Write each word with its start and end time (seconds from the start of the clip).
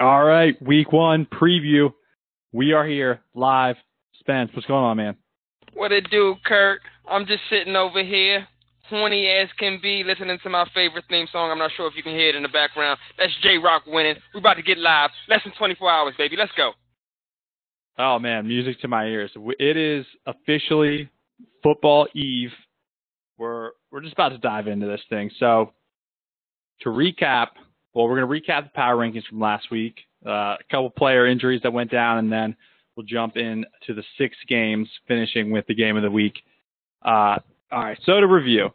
All 0.00 0.24
right, 0.24 0.56
week 0.62 0.92
one 0.92 1.26
preview. 1.26 1.92
We 2.52 2.72
are 2.72 2.86
here 2.86 3.20
live. 3.34 3.76
Spence, 4.18 4.50
what's 4.54 4.66
going 4.66 4.82
on, 4.82 4.96
man? 4.96 5.14
What 5.74 5.92
it 5.92 6.10
do, 6.10 6.36
Kurt? 6.42 6.80
I'm 7.06 7.26
just 7.26 7.42
sitting 7.50 7.76
over 7.76 8.02
here, 8.02 8.48
horny 8.88 9.28
as 9.28 9.50
can 9.58 9.78
be, 9.82 10.02
listening 10.02 10.38
to 10.42 10.48
my 10.48 10.66
favorite 10.72 11.04
theme 11.10 11.26
song. 11.30 11.50
I'm 11.50 11.58
not 11.58 11.72
sure 11.76 11.86
if 11.86 11.94
you 11.96 12.02
can 12.02 12.14
hear 12.14 12.30
it 12.30 12.34
in 12.34 12.42
the 12.42 12.48
background. 12.48 12.98
That's 13.18 13.32
J 13.42 13.58
Rock 13.58 13.82
winning. 13.86 14.14
We're 14.32 14.40
about 14.40 14.54
to 14.54 14.62
get 14.62 14.78
live. 14.78 15.10
Less 15.28 15.44
than 15.44 15.52
24 15.58 15.90
hours, 15.90 16.14
baby. 16.16 16.36
Let's 16.38 16.52
go. 16.56 16.72
Oh 17.98 18.18
man, 18.18 18.48
music 18.48 18.80
to 18.80 18.88
my 18.88 19.04
ears. 19.04 19.30
It 19.36 19.76
is 19.76 20.06
officially 20.26 21.10
football 21.62 22.08
eve. 22.14 22.52
We're 23.36 23.72
we're 23.92 24.00
just 24.00 24.14
about 24.14 24.30
to 24.30 24.38
dive 24.38 24.66
into 24.66 24.86
this 24.86 25.02
thing. 25.10 25.30
So 25.38 25.74
to 26.80 26.88
recap, 26.88 27.48
well, 27.94 28.06
we're 28.06 28.20
going 28.20 28.42
to 28.42 28.50
recap 28.52 28.64
the 28.64 28.70
power 28.74 28.96
rankings 28.96 29.26
from 29.26 29.40
last 29.40 29.70
week. 29.70 30.00
Uh, 30.24 30.56
a 30.60 30.64
couple 30.70 30.90
player 30.90 31.26
injuries 31.26 31.60
that 31.62 31.72
went 31.72 31.90
down, 31.90 32.18
and 32.18 32.30
then 32.30 32.54
we'll 32.96 33.06
jump 33.06 33.36
in 33.36 33.64
to 33.86 33.94
the 33.94 34.04
six 34.18 34.36
games, 34.48 34.88
finishing 35.08 35.50
with 35.50 35.66
the 35.66 35.74
game 35.74 35.96
of 35.96 36.02
the 36.02 36.10
week. 36.10 36.34
Uh, 37.02 37.38
all 37.72 37.84
right, 37.84 37.98
so 38.04 38.20
to 38.20 38.26
review, 38.26 38.68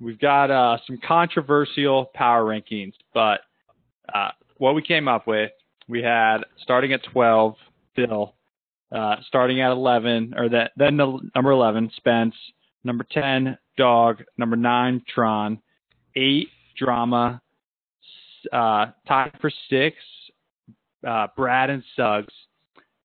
we've 0.00 0.18
got 0.18 0.50
uh, 0.50 0.76
some 0.86 0.98
controversial 1.06 2.10
power 2.14 2.44
rankings, 2.44 2.92
but 3.14 3.40
uh, 4.14 4.30
what 4.58 4.74
we 4.74 4.82
came 4.82 5.08
up 5.08 5.26
with, 5.26 5.50
we 5.88 6.02
had 6.02 6.38
starting 6.62 6.92
at 6.92 7.02
12, 7.12 7.54
Phil, 7.96 8.34
uh, 8.92 9.16
starting 9.26 9.60
at 9.60 9.70
11, 9.70 10.34
or 10.36 10.48
that, 10.50 10.72
then 10.76 10.96
the 10.96 11.18
number 11.34 11.50
11, 11.50 11.90
Spence, 11.96 12.34
number 12.84 13.06
10, 13.10 13.56
Dog, 13.76 14.22
number 14.36 14.56
9, 14.56 15.02
Tron, 15.12 15.58
8, 16.14 16.48
Drama, 16.76 17.40
uh, 18.52 18.86
tied 19.06 19.32
for 19.40 19.50
six, 19.68 19.96
uh, 21.06 21.28
Brad 21.36 21.70
and 21.70 21.82
Suggs. 21.96 22.32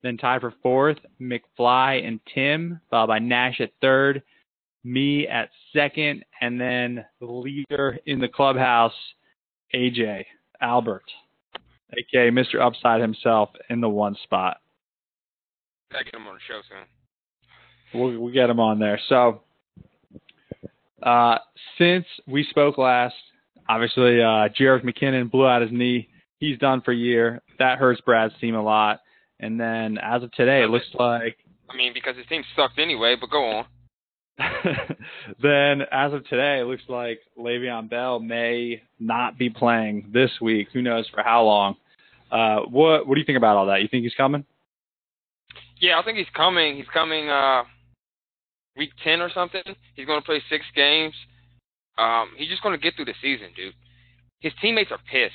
Then 0.04 0.18
tied 0.18 0.42
for 0.42 0.54
fourth, 0.62 0.98
McFly 1.20 2.08
and 2.08 2.20
Tim, 2.34 2.80
followed 2.90 3.08
by 3.08 3.20
Nash 3.20 3.60
at 3.60 3.72
third, 3.82 4.22
me 4.84 5.28
at 5.28 5.50
second, 5.74 6.24
and 6.40 6.62
then 6.62 7.04
the 7.20 7.26
leader 7.26 7.98
in 8.06 8.20
the 8.20 8.28
clubhouse, 8.28 8.94
AJ 9.74 10.26
Albert, 10.62 11.04
aka 11.92 12.30
Mr. 12.30 12.62
Upside 12.62 13.02
himself, 13.02 13.50
in 13.70 13.82
the 13.82 13.90
one 13.90 14.16
spot. 14.24 14.58
Get 15.92 16.14
him 16.14 16.28
on 16.28 16.36
the 16.36 16.42
show 16.48 16.62
soon. 16.70 18.00
We'll, 18.00 18.20
we'll 18.20 18.34
get 18.34 18.50
him 18.50 18.60
on 18.60 18.80
there. 18.80 19.00
So, 19.10 19.42
uh, 21.02 21.38
since 21.78 22.06
we 22.28 22.46
spoke 22.50 22.78
last, 22.78 23.16
Obviously, 23.70 24.22
uh, 24.22 24.50
Jerick 24.58 24.84
McKinnon 24.84 25.30
blew 25.30 25.48
out 25.48 25.62
his 25.62 25.72
knee. 25.72 26.10
He's 26.40 26.58
done 26.60 26.82
for 26.82 26.92
a 26.92 26.96
year. 26.96 27.42
That 27.60 27.80
hurts 27.80 28.02
Brad's 28.02 28.34
team 28.40 28.56
a 28.56 28.62
lot. 28.62 29.02
And 29.40 29.60
then 29.60 29.98
as 29.98 30.24
of 30.24 30.32
today, 30.32 30.64
it 30.64 30.70
looks 30.70 30.86
like. 30.94 31.38
I 31.70 31.76
mean, 31.76 31.94
because 31.94 32.16
his 32.16 32.26
team 32.28 32.44
sucked 32.56 32.80
anyway, 32.80 33.16
but 33.20 33.30
go 33.30 33.44
on. 33.50 33.66
then 35.42 35.82
as 35.92 36.14
of 36.14 36.26
today, 36.28 36.60
it 36.60 36.68
looks 36.68 36.84
like 36.88 37.20
Le'Veon 37.38 37.90
Bell 37.90 38.20
may 38.20 38.82
not 39.00 39.38
be 39.38 39.50
playing 39.50 40.10
this 40.14 40.32
week. 40.42 40.68
Who 40.74 40.82
knows 40.82 41.08
for 41.14 41.24
how 41.24 41.44
long? 41.44 41.76
Uh, 42.32 42.60
what 42.70 43.08
What 43.08 43.16
do 43.16 43.20
you 43.20 43.26
think 43.26 43.38
about 43.38 43.58
all 43.58 43.66
that? 43.68 43.82
You 43.82 43.88
think 43.88 44.04
he's 44.04 44.14
coming? 44.16 44.46
Yeah, 45.80 46.00
I 46.00 46.04
think 46.04 46.18
he's 46.18 46.28
coming. 46.36 46.76
He's 46.78 46.88
coming 46.94 47.30
uh, 47.30 47.64
week 48.76 48.92
ten 49.04 49.22
or 49.22 49.32
something. 49.34 49.62
He's 49.96 50.06
going 50.06 50.22
to 50.22 50.26
play 50.26 50.42
six 50.50 50.66
games. 50.76 51.14
Um, 51.98 52.30
he's 52.38 52.50
just 52.50 52.64
going 52.64 52.78
to 52.78 52.82
get 52.82 52.96
through 52.96 53.06
the 53.06 53.16
season, 53.22 53.48
dude. 53.56 53.74
His 54.40 54.54
teammates 54.62 54.92
are 54.92 55.00
pissed. 55.12 55.34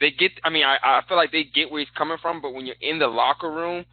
They 0.00 0.10
get. 0.10 0.32
I 0.42 0.50
mean, 0.50 0.64
I, 0.64 0.76
I 0.82 1.00
feel 1.06 1.16
like 1.16 1.30
they 1.30 1.44
get 1.44 1.70
where 1.70 1.80
he's 1.80 1.88
coming 1.96 2.18
from, 2.20 2.42
but 2.42 2.52
when 2.52 2.66
you're 2.66 2.80
in 2.80 2.98
the 2.98 3.06
locker 3.06 3.50
room, 3.50 3.84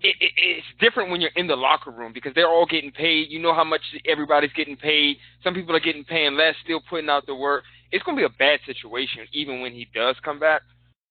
it, 0.00 0.14
it, 0.20 0.32
it's 0.36 0.66
different 0.80 1.10
when 1.10 1.20
you're 1.20 1.30
in 1.36 1.46
the 1.46 1.56
locker 1.56 1.90
room 1.90 2.12
because 2.12 2.32
they're 2.34 2.48
all 2.48 2.66
getting 2.66 2.92
paid. 2.92 3.28
You 3.30 3.40
know 3.40 3.54
how 3.54 3.64
much 3.64 3.80
everybody's 4.06 4.52
getting 4.52 4.76
paid. 4.76 5.16
Some 5.42 5.54
people 5.54 5.74
are 5.74 5.80
getting 5.80 6.04
paid 6.04 6.30
less, 6.32 6.54
still 6.62 6.82
putting 6.88 7.08
out 7.08 7.26
the 7.26 7.34
work. 7.34 7.64
It's 7.90 8.04
going 8.04 8.16
to 8.16 8.20
be 8.20 8.26
a 8.26 8.38
bad 8.38 8.60
situation 8.66 9.26
even 9.32 9.60
when 9.60 9.72
he 9.72 9.88
does 9.94 10.16
come 10.24 10.38
back. 10.38 10.62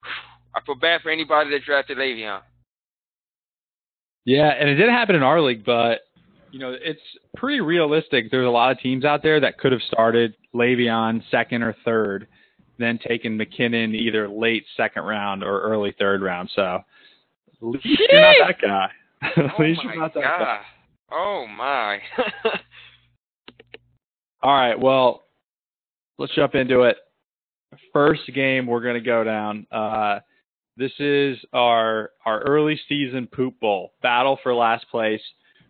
I 0.56 0.62
feel 0.66 0.76
bad 0.76 1.02
for 1.02 1.09
anybody 1.12 1.50
that 1.50 1.66
drafted 1.66 1.97
Le'Veon. 1.97 2.40
Yeah, 4.24 4.50
and 4.58 4.70
it 4.70 4.76
did 4.76 4.90
happen 4.90 5.16
in 5.16 5.22
our 5.22 5.42
league, 5.42 5.66
but 5.66 6.00
you 6.55 6.61
know, 6.61 6.73
it's 6.81 7.01
pretty 7.35 7.59
realistic. 7.59 8.31
There's 8.31 8.47
a 8.47 8.49
lot 8.49 8.71
of 8.71 8.79
teams 8.79 9.03
out 9.03 9.21
there 9.21 9.41
that 9.41 9.57
could 9.57 9.73
have 9.73 9.81
started 9.91 10.35
Le'Veon 10.53 11.21
second 11.29 11.63
or 11.63 11.75
third, 11.83 12.29
then 12.79 12.97
taken 13.05 13.38
McKinnon 13.38 13.93
either 13.93 14.29
late 14.29 14.63
second 14.77 15.03
round 15.03 15.43
or 15.43 15.59
early 15.63 15.93
third 15.99 16.21
round. 16.21 16.49
So 16.55 16.79
at 17.61 17.61
least 17.61 17.85
Jeez. 17.85 17.97
you're 18.09 18.21
not 18.21 18.47
that 18.47 18.61
guy. 18.61 18.89
at 19.21 19.38
oh 19.38 19.61
least 19.61 19.83
you're 19.83 19.99
not 19.99 20.13
that 20.13 20.23
God. 20.23 20.39
guy. 20.39 20.61
Oh 21.11 21.45
my. 21.45 21.99
All 24.41 24.55
right, 24.55 24.79
well, 24.79 25.25
let's 26.17 26.33
jump 26.35 26.55
into 26.55 26.83
it. 26.83 26.95
First 27.91 28.22
game 28.33 28.66
we're 28.66 28.79
going 28.79 28.95
to 28.95 29.01
go 29.01 29.25
down. 29.25 29.67
Uh, 29.69 30.19
this 30.77 30.93
is 30.99 31.37
our 31.51 32.11
our 32.25 32.39
early 32.43 32.79
season 32.87 33.27
poop 33.27 33.59
bowl 33.59 33.91
battle 34.01 34.39
for 34.41 34.55
last 34.55 34.85
place. 34.89 35.19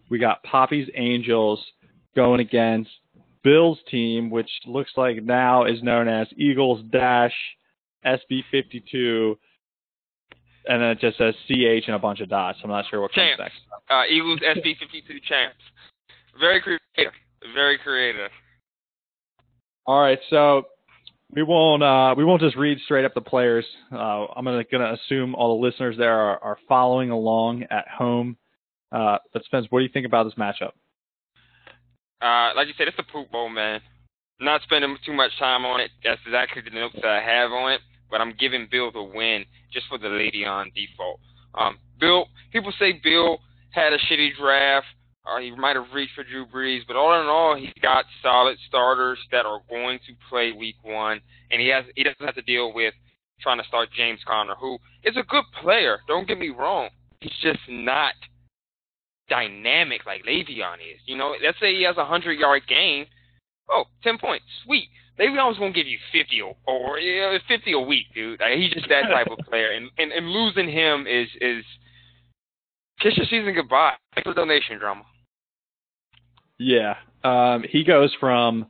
We 0.10 0.20
got 0.20 0.44
Poppy's 0.44 0.90
Angels 0.96 1.64
going 2.16 2.40
against 2.40 2.90
Bill's 3.44 3.80
team, 3.90 4.30
which 4.30 4.50
looks 4.66 4.92
like 4.98 5.24
now 5.24 5.66
is 5.66 5.82
known 5.84 6.08
as 6.08 6.28
Eagles 6.38 6.82
Dash 6.92 7.34
SB52, 8.06 9.36
and 10.68 10.82
then 10.82 10.90
it 10.90 11.00
just 11.00 11.18
says 11.18 11.36
CH 11.48 11.86
and 11.88 11.96
a 11.96 12.00
bunch 12.00 12.22
of 12.22 12.30
dots. 12.30 12.60
I'm 12.64 12.70
not 12.70 12.86
sure 12.90 13.02
what 13.02 13.12
champs. 13.12 13.38
comes 13.38 13.50
next. 13.50 13.90
Uh, 13.90 14.04
Eagles 14.10 14.40
SB52 14.40 15.22
champs. 15.28 15.56
Very 16.40 16.62
creative. 16.62 17.14
Very 17.54 17.78
creative. 17.78 18.32
All 19.86 20.02
right, 20.02 20.20
so 20.30 20.64
we 21.32 21.44
won't 21.44 21.84
uh, 21.84 22.16
we 22.18 22.26
won't 22.26 22.42
just 22.42 22.56
read 22.56 22.80
straight 22.86 23.06
up 23.06 23.14
the 23.14 23.22
players. 23.22 23.66
Uh, 23.92 24.26
I'm 24.36 24.46
gonna, 24.46 24.64
gonna 24.64 24.94
assume 24.94 25.36
all 25.36 25.60
the 25.60 25.68
listeners 25.68 25.96
there 25.98 26.14
are, 26.14 26.44
are 26.44 26.58
following 26.68 27.12
along 27.12 27.64
at 27.70 27.88
home. 27.88 28.38
Uh, 28.92 29.18
but 29.34 29.44
Spence, 29.46 29.68
what 29.70 29.80
do 29.80 29.84
you 29.86 29.92
think 29.92 30.06
about 30.06 30.24
this 30.24 30.36
matchup? 30.36 30.72
Uh, 32.22 32.56
like 32.56 32.68
you 32.68 32.74
said, 32.78 32.88
it's 32.88 32.98
a 33.00 33.04
poop 33.12 33.32
bowl, 33.32 33.50
man. 33.50 33.82
not 34.40 34.62
spending 34.64 34.96
too 35.06 35.14
much 35.14 35.32
time 35.38 35.66
on 35.66 35.80
it. 35.80 35.92
That's 36.04 36.22
exactly 36.26 36.62
the 36.62 36.72
notes 36.72 36.96
that 36.96 37.06
I 37.06 37.22
have 37.22 37.52
on 37.52 37.74
it. 37.74 37.82
But 38.10 38.22
I'm 38.22 38.34
giving 38.40 38.68
Bill 38.70 38.92
the 38.92 39.04
win 39.04 39.46
just 39.74 39.88
for 39.90 39.98
the 39.98 40.10
lady 40.10 40.46
on 40.46 40.72
default. 40.76 41.20
Um, 41.56 41.78
Bill, 42.00 42.28
people 42.52 42.72
say 42.80 43.00
Bill 43.04 43.40
had 43.72 43.94
a 43.94 43.98
shitty 43.98 44.36
draft. 44.40 44.86
Uh, 45.26 45.40
he 45.40 45.52
might 45.56 45.76
have 45.76 45.88
reached 45.94 46.14
for 46.14 46.24
Drew 46.24 46.46
Brees, 46.46 46.82
but 46.88 46.96
all 46.96 47.20
in 47.20 47.26
all, 47.28 47.56
he's 47.58 47.74
got 47.82 48.06
solid 48.22 48.58
starters 48.68 49.18
that 49.32 49.46
are 49.46 49.60
going 49.70 49.98
to 50.08 50.14
play 50.30 50.52
Week 50.52 50.76
One, 50.84 51.20
and 51.50 51.60
he 51.60 51.68
has 51.70 51.84
he 51.96 52.04
doesn't 52.04 52.24
have 52.24 52.36
to 52.36 52.44
deal 52.44 52.72
with 52.74 52.94
trying 53.42 53.58
to 53.58 53.68
start 53.68 53.90
James 53.98 54.20
Conner, 54.28 54.54
who 54.60 54.78
is 55.04 55.18
a 55.18 55.24
good 55.24 55.44
player. 55.64 55.98
Don't 56.08 56.28
get 56.28 56.38
me 56.38 56.50
wrong. 56.50 56.90
He's 57.22 57.34
just 57.42 57.60
not 57.68 58.14
dynamic 59.30 60.06
like 60.06 60.24
Le'Veon 60.24 60.76
is. 60.76 61.00
You 61.06 61.18
know, 61.18 61.36
let's 61.44 61.60
say 61.60 61.76
he 61.76 61.84
has 61.84 61.98
a 61.98 62.06
hundred 62.06 62.40
yard 62.40 62.64
game. 62.68 63.06
Oh, 63.70 63.86
10 64.04 64.18
points, 64.20 64.46
sweet. 64.64 64.90
Le'Veon's 65.20 65.58
gonna 65.58 65.72
give 65.72 65.88
you 65.88 65.98
fifty 66.12 66.42
or, 66.42 66.56
or 66.68 67.00
yeah, 67.00 67.38
fifty 67.48 67.72
a 67.72 67.80
week, 67.80 68.08
dude. 68.14 68.40
Like, 68.40 68.58
he's 68.58 68.74
just 68.74 68.90
that 68.90 69.04
type 69.04 69.28
of 69.28 69.38
player, 69.50 69.72
and, 69.72 69.90
and 69.98 70.12
and 70.12 70.28
losing 70.28 70.70
him 70.70 71.08
is 71.08 71.28
is 71.40 71.64
kiss 73.00 73.16
your 73.16 73.26
season 73.26 73.54
goodbye. 73.54 73.94
Thanks 74.14 74.28
for 74.28 74.34
donation 74.34 74.78
drama. 74.78 75.04
Yeah, 76.60 76.96
um, 77.24 77.64
he 77.70 77.86
goes 77.86 78.14
from 78.20 78.68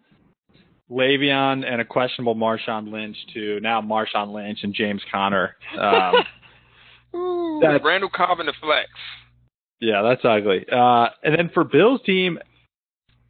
Le'Veon 0.89 1.65
and 1.65 1.81
a 1.81 1.85
questionable 1.85 2.35
Marshawn 2.35 2.91
Lynch 2.91 3.17
to 3.33 3.59
now 3.61 3.81
Marshawn 3.81 4.31
Lynch 4.31 4.59
and 4.61 4.73
James 4.73 5.01
Conner. 5.11 5.55
Um, 5.79 6.15
Ooh, 7.15 7.61
Randall 7.83 8.09
Cobb 8.13 8.39
in 8.39 8.45
the 8.45 8.53
flex. 8.61 8.89
Yeah, 9.85 10.01
that's 10.01 10.21
ugly. 10.25 10.65
Uh, 10.71 11.09
and 11.23 11.37
then 11.37 11.51
for 11.53 11.63
Bill's 11.63 12.01
team, 12.07 12.39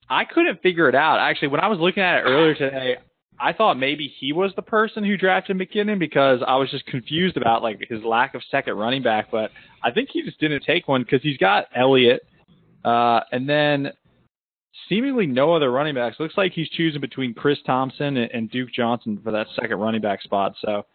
I 0.09 0.23
couldn't 0.23 0.61
figure 0.61 0.87
it 0.87 0.95
out. 0.95 1.19
Actually, 1.19 1.49
when 1.49 1.59
I 1.59 1.67
was 1.67 1.79
looking 1.79 2.01
at 2.01 2.19
it 2.19 2.21
earlier 2.21 2.55
today, 2.55 2.95
I 3.37 3.51
thought 3.51 3.77
maybe 3.77 4.13
he 4.19 4.31
was 4.31 4.53
the 4.55 4.61
person 4.61 5.03
who 5.03 5.17
drafted 5.17 5.57
McKinnon 5.57 5.99
because 5.99 6.39
I 6.47 6.55
was 6.55 6.71
just 6.71 6.85
confused 6.85 7.35
about 7.35 7.61
like 7.61 7.85
his 7.89 8.01
lack 8.05 8.35
of 8.35 8.41
second 8.49 8.75
running 8.75 9.03
back. 9.03 9.29
But 9.29 9.51
I 9.83 9.91
think 9.91 10.09
he 10.13 10.21
just 10.21 10.39
didn't 10.39 10.63
take 10.63 10.87
one 10.87 11.03
because 11.03 11.21
he's 11.21 11.37
got 11.37 11.65
Elliott, 11.75 12.21
uh, 12.85 13.19
and 13.33 13.49
then 13.49 13.91
seemingly 14.87 15.27
no 15.27 15.53
other 15.53 15.69
running 15.69 15.95
backs. 15.95 16.21
Looks 16.21 16.37
like 16.37 16.53
he's 16.53 16.69
choosing 16.69 17.01
between 17.01 17.33
Chris 17.33 17.57
Thompson 17.65 18.15
and, 18.15 18.31
and 18.31 18.49
Duke 18.49 18.69
Johnson 18.73 19.19
for 19.21 19.31
that 19.31 19.47
second 19.59 19.77
running 19.77 20.01
back 20.01 20.21
spot. 20.21 20.53
So 20.61 20.85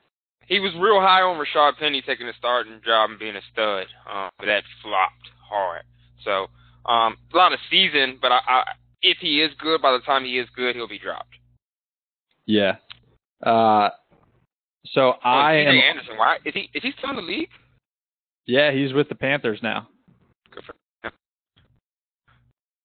he 0.47 0.59
was 0.59 0.73
real 0.81 1.01
high 1.01 1.21
on 1.21 1.37
Rashaad 1.37 1.77
Penny 1.79 2.01
taking 2.01 2.27
the 2.27 2.33
starting 2.39 2.81
job 2.83 3.11
and 3.11 3.19
being 3.19 3.37
a 3.37 3.43
stud, 3.53 3.89
uh, 4.11 4.31
but 4.39 4.47
that 4.47 4.63
flopped 4.83 5.29
hard. 5.51 5.83
So 6.25 6.47
um, 6.91 7.17
a 7.33 7.37
lot 7.37 7.53
of 7.53 7.59
season, 7.71 8.19
but 8.21 8.33
I, 8.33 8.39
I, 8.49 8.63
if 9.03 9.19
he 9.21 9.41
is 9.43 9.51
good, 9.59 9.83
by 9.83 9.93
the 9.93 10.01
time 10.01 10.25
he 10.25 10.39
is 10.39 10.49
good, 10.55 10.77
he'll 10.77 10.89
be 10.89 10.99
dropped. 10.99 11.35
Yeah. 12.47 12.77
Uh, 13.43 13.91
So 14.95 15.13
Oh, 15.13 15.19
I 15.23 15.55
am. 15.55 15.69
Anderson. 15.77 16.17
Why 16.17 16.37
is 16.45 16.55
he? 16.55 16.69
Is 16.75 16.83
he 16.83 16.93
still 16.99 17.11
in 17.11 17.17
the 17.17 17.23
league? 17.23 17.49
Yeah, 18.47 18.73
he's 18.73 18.93
with 18.93 19.09
the 19.09 19.15
Panthers 19.15 19.61
now. 19.63 19.89
Good 20.53 20.65
for 20.65 20.75
him. 21.05 21.13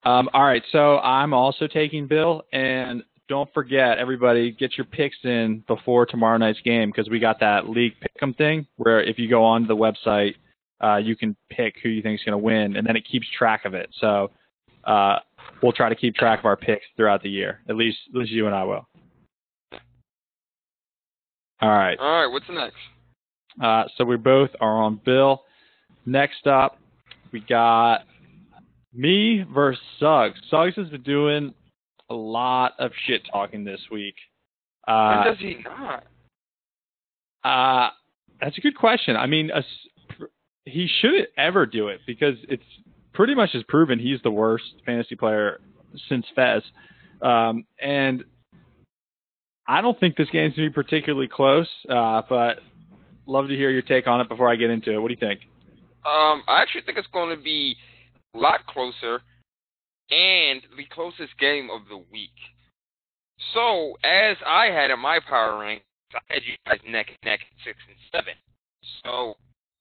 Um, 0.04 0.30
all 0.34 0.44
right, 0.44 0.62
so 0.72 1.00
I'm 1.00 1.34
also 1.34 1.66
taking 1.66 2.06
Bill, 2.08 2.44
and 2.54 3.02
don't 3.28 3.52
forget, 3.56 3.98
everybody, 3.98 4.52
get 4.52 4.78
your 4.78 4.86
picks 4.86 5.18
in 5.24 5.64
before 5.68 6.06
tomorrow 6.06 6.38
night's 6.38 6.62
game 6.62 6.92
because 6.92 7.10
we 7.10 7.20
got 7.20 7.40
that 7.40 7.68
league 7.68 7.94
pick'em 8.00 8.38
thing 8.38 8.68
where 8.76 9.02
if 9.02 9.18
you 9.18 9.28
go 9.28 9.44
onto 9.44 9.68
the 9.68 9.76
website, 9.76 10.36
uh, 10.84 10.98
you 10.98 11.16
can 11.16 11.36
pick 11.50 11.76
who 11.82 11.90
you 11.90 12.02
think 12.02 12.20
is 12.20 12.24
going 12.26 12.34
to 12.34 12.44
win, 12.44 12.76
and 12.76 12.86
then 12.86 12.96
it 12.96 13.06
keeps 13.10 13.28
track 13.38 13.66
of 13.66 13.74
it. 13.74 13.90
So 14.00 14.32
uh, 14.84 15.18
we'll 15.62 15.72
try 15.74 15.90
to 15.90 15.96
keep 15.96 16.16
track 16.16 16.40
of 16.40 16.46
our 16.46 16.58
picks 16.58 16.86
throughout 16.98 17.24
the 17.24 17.30
year. 17.30 17.62
At 17.70 17.76
least, 17.76 17.98
at 18.14 18.20
least 18.20 18.32
you 18.32 18.46
and 18.46 18.56
I 18.56 18.64
will. 18.64 18.88
All 21.62 21.70
right. 21.70 21.98
All 22.00 22.22
right. 22.24 22.32
What's 22.32 22.46
next? 22.50 22.76
Uh, 23.62 23.86
so 23.98 24.04
we 24.04 24.18
both 24.18 24.50
are 24.60 24.84
on 24.84 25.00
Bill. 25.06 25.44
Next 26.06 26.46
up, 26.46 26.78
we 27.32 27.40
got 27.40 28.02
me 28.94 29.44
versus 29.54 29.82
Suggs. 30.00 30.38
Suggs 30.50 30.76
has 30.76 30.90
been 30.90 31.02
doing 31.04 31.54
a 32.10 32.14
lot 32.14 32.74
of 32.78 32.92
shit 33.08 33.22
talking 33.32 33.64
this 33.64 33.80
week. 33.92 34.16
Uh, 34.88 35.24
does 35.24 35.38
he 35.40 35.58
not? 35.64 36.04
uh, 37.44 37.90
that's 38.42 38.58
a 38.58 38.62
good 38.62 38.76
question. 38.76 39.16
I 39.16 39.26
mean, 39.26 39.50
a 39.50 39.60
s- 39.60 39.66
pr- 39.66 39.95
he 40.66 40.88
shouldn't 41.02 41.30
ever 41.38 41.66
do 41.66 41.88
it 41.88 42.02
because 42.06 42.36
it's 42.50 42.64
pretty 43.14 43.36
much 43.36 43.52
has 43.54 43.64
proven 43.68 44.00
he's 44.00 44.22
the 44.24 44.32
worst 44.32 44.66
fantasy 44.86 45.16
player 45.16 45.62
since 46.10 46.26
Fez. 46.36 46.62
Um, 47.22 47.66
and 47.82 48.24
I 49.68 49.82
don't 49.82 50.00
think 50.00 50.16
this 50.16 50.30
game's 50.32 50.56
going 50.56 50.68
to 50.68 50.72
be 50.72 50.74
particularly 50.74 51.28
close, 51.28 51.70
uh, 51.90 52.22
but 52.28 52.60
love 53.26 53.48
to 53.48 53.56
hear 53.56 53.70
your 53.70 53.82
take 53.82 54.08
on 54.08 54.22
it 54.22 54.30
before 54.30 54.52
I 54.52 54.56
get 54.56 54.70
into 54.70 54.92
it. 54.92 55.00
What 55.00 55.08
do 55.08 55.14
you 55.14 55.20
think? 55.20 55.42
Um, 56.06 56.44
I 56.48 56.62
actually 56.62 56.82
think 56.82 56.98
it's 56.98 57.08
going 57.14 57.36
to 57.36 57.42
be 57.42 57.76
a 58.36 58.38
lot 58.38 58.66
closer 58.68 59.22
and 60.12 60.62
the 60.78 60.86
closest 60.92 61.38
game 61.40 61.70
of 61.72 61.88
the 61.90 61.98
week. 62.12 62.36
So, 63.54 63.98
as 64.04 64.38
I 64.46 64.68
had 64.68 64.92
in 64.92 65.00
my 65.00 65.20
power 65.28 65.60
rank, 65.60 65.82
I 66.14 66.34
had 66.34 66.44
you 66.46 66.54
guys 66.66 66.80
neck 66.88 67.08
and 67.10 67.18
neck 67.32 67.40
at 67.42 67.66
six 67.66 67.78
and 67.88 67.98
seven. 68.12 68.34
So, 69.04 69.36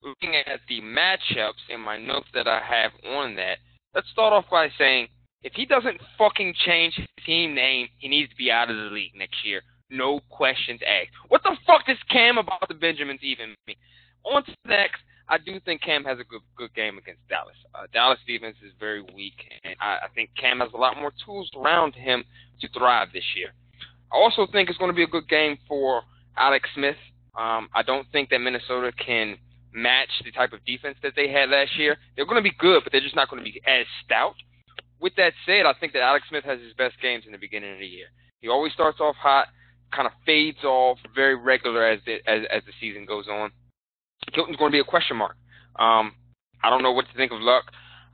looking 0.05 0.37
at 0.37 0.61
the 0.69 0.81
matchups 0.81 1.65
in 1.69 1.81
my 1.81 1.99
notes 1.99 2.29
that 2.35 2.47
I 2.47 2.61
have 2.61 2.93
on 3.17 3.37
that, 3.37 3.59
let's 3.95 4.09
start 4.11 4.33
off 4.33 4.45
by 4.51 4.69
saying 4.79 5.09
if 5.43 5.53
he 5.55 5.67
doesn't 5.67 6.01
fucking 6.19 6.55
change 6.65 6.95
his 6.95 7.07
team 7.25 7.55
name, 7.55 7.89
he 7.99 8.09
needs 8.09 8.31
to 8.31 8.37
be 8.37 8.51
out 8.51 8.71
of 8.71 8.77
the 8.77 8.95
league 8.95 9.13
next 9.17 9.45
year. 9.45 9.63
No 9.91 10.21
questions 10.31 10.81
asked. 10.87 11.11
What 11.29 11.43
the 11.43 11.57
fuck 11.67 11.87
does 11.87 11.99
Cam 12.11 12.39
about 12.39 12.67
the 12.69 12.75
Benjamins 12.75 13.21
even 13.23 13.55
mean? 13.67 13.77
On 14.25 14.45
to 14.45 14.53
the 14.65 14.71
next. 14.71 15.03
I 15.29 15.39
do 15.39 15.59
think 15.61 15.83
Cam 15.83 16.05
has 16.05 16.19
a 16.19 16.25
good 16.25 16.41
good 16.57 16.75
game 16.75 16.99
against 16.99 17.27
Dallas. 17.29 17.57
Uh, 17.75 17.87
Dallas 17.93 18.19
defense 18.27 18.57
is 18.65 18.73
very 18.79 19.03
weak, 19.15 19.35
and 19.65 19.75
I, 19.81 19.99
I 20.05 20.09
think 20.15 20.31
Cam 20.39 20.61
has 20.61 20.71
a 20.75 20.77
lot 20.77 20.99
more 20.99 21.13
tools 21.25 21.51
around 21.57 21.95
him 21.95 22.25
to 22.61 22.69
thrive 22.69 23.09
this 23.13 23.25
year. 23.37 23.53
I 24.13 24.17
also 24.17 24.47
think 24.51 24.69
it's 24.69 24.79
going 24.79 24.91
to 24.91 24.97
be 24.97 25.03
a 25.03 25.07
good 25.09 25.29
game 25.29 25.59
for 25.69 26.03
Alex 26.37 26.69
Smith. 26.75 26.97
Um, 27.37 27.69
I 27.75 27.83
don't 27.83 28.07
think 28.13 28.31
that 28.31 28.39
Minnesota 28.39 28.93
can 28.93 29.37
match 29.75 30.09
the 30.25 30.31
type 30.31 30.53
of 30.53 30.65
defense 30.65 30.97
that 31.03 31.13
they 31.17 31.29
had 31.29 31.51
last 31.51 31.77
year. 31.77 31.97
They're 32.15 32.25
going 32.25 32.43
to 32.43 32.49
be 32.49 32.57
good, 32.59 32.83
but 32.85 32.93
they're 32.93 33.03
just 33.03 33.17
not 33.17 33.29
going 33.29 33.45
to 33.45 33.51
be 33.51 33.61
as 33.67 33.85
stout. 34.05 34.37
With 35.01 35.15
that 35.17 35.33
said, 35.45 35.67
I 35.67 35.75
think 35.79 35.93
that 35.93 36.03
Alex 36.03 36.27
Smith 36.29 36.45
has 36.45 36.61
his 36.61 36.73
best 36.75 36.95
games 37.03 37.25
in 37.27 37.33
the 37.33 37.39
beginning 37.39 37.73
of 37.73 37.79
the 37.81 37.87
year. 37.87 38.07
He 38.41 38.49
always 38.49 38.73
starts 38.73 39.01
off 39.01 39.17
hot, 39.17 39.49
kind 39.93 40.07
of 40.07 40.13
fades 40.25 40.63
off 40.65 40.99
very 41.15 41.35
regular 41.35 41.85
as 41.85 42.01
the, 42.07 42.15
as, 42.27 42.43
as 42.51 42.63
the 42.65 42.73
season 42.81 43.05
goes 43.05 43.27
on. 43.29 43.51
Hilton's 44.33 44.57
going 44.57 44.71
to 44.71 44.77
be 44.77 44.81
a 44.81 44.85
question 44.85 45.17
mark. 45.17 45.37
Um, 45.77 46.15
I 46.63 46.71
don't 46.71 46.83
know 46.83 46.93
what 46.93 47.07
to 47.07 47.17
think 47.17 47.33
of 47.33 47.41
Luck. 47.41 47.65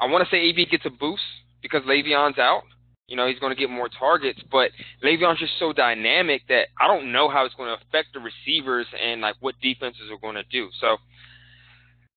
I 0.01 0.07
want 0.07 0.25
to 0.25 0.31
say 0.31 0.41
AB 0.41 0.67
gets 0.67 0.87
a 0.87 0.91
boost 0.91 1.23
because 1.63 1.83
Le'Veon's 1.83 2.39
out. 2.39 2.63
You 3.07 3.17
know, 3.17 3.27
he's 3.27 3.39
going 3.39 3.55
to 3.55 3.61
get 3.61 3.69
more 3.69 3.89
targets, 3.89 4.41
but 4.51 4.71
Le'Veon's 5.05 5.41
just 5.41 5.59
so 5.59 5.73
dynamic 5.73 6.43
that 6.49 6.69
I 6.81 6.87
don't 6.87 7.13
know 7.13 7.29
how 7.29 7.45
it's 7.45 7.55
going 7.55 7.69
to 7.69 7.85
affect 7.87 8.15
the 8.15 8.21
receivers 8.21 8.87
and 8.99 9.21
like 9.21 9.35
what 9.41 9.57
defenses 9.61 10.11
are 10.11 10.19
going 10.19 10.37
to 10.37 10.45
do. 10.45 10.69
So 10.81 10.97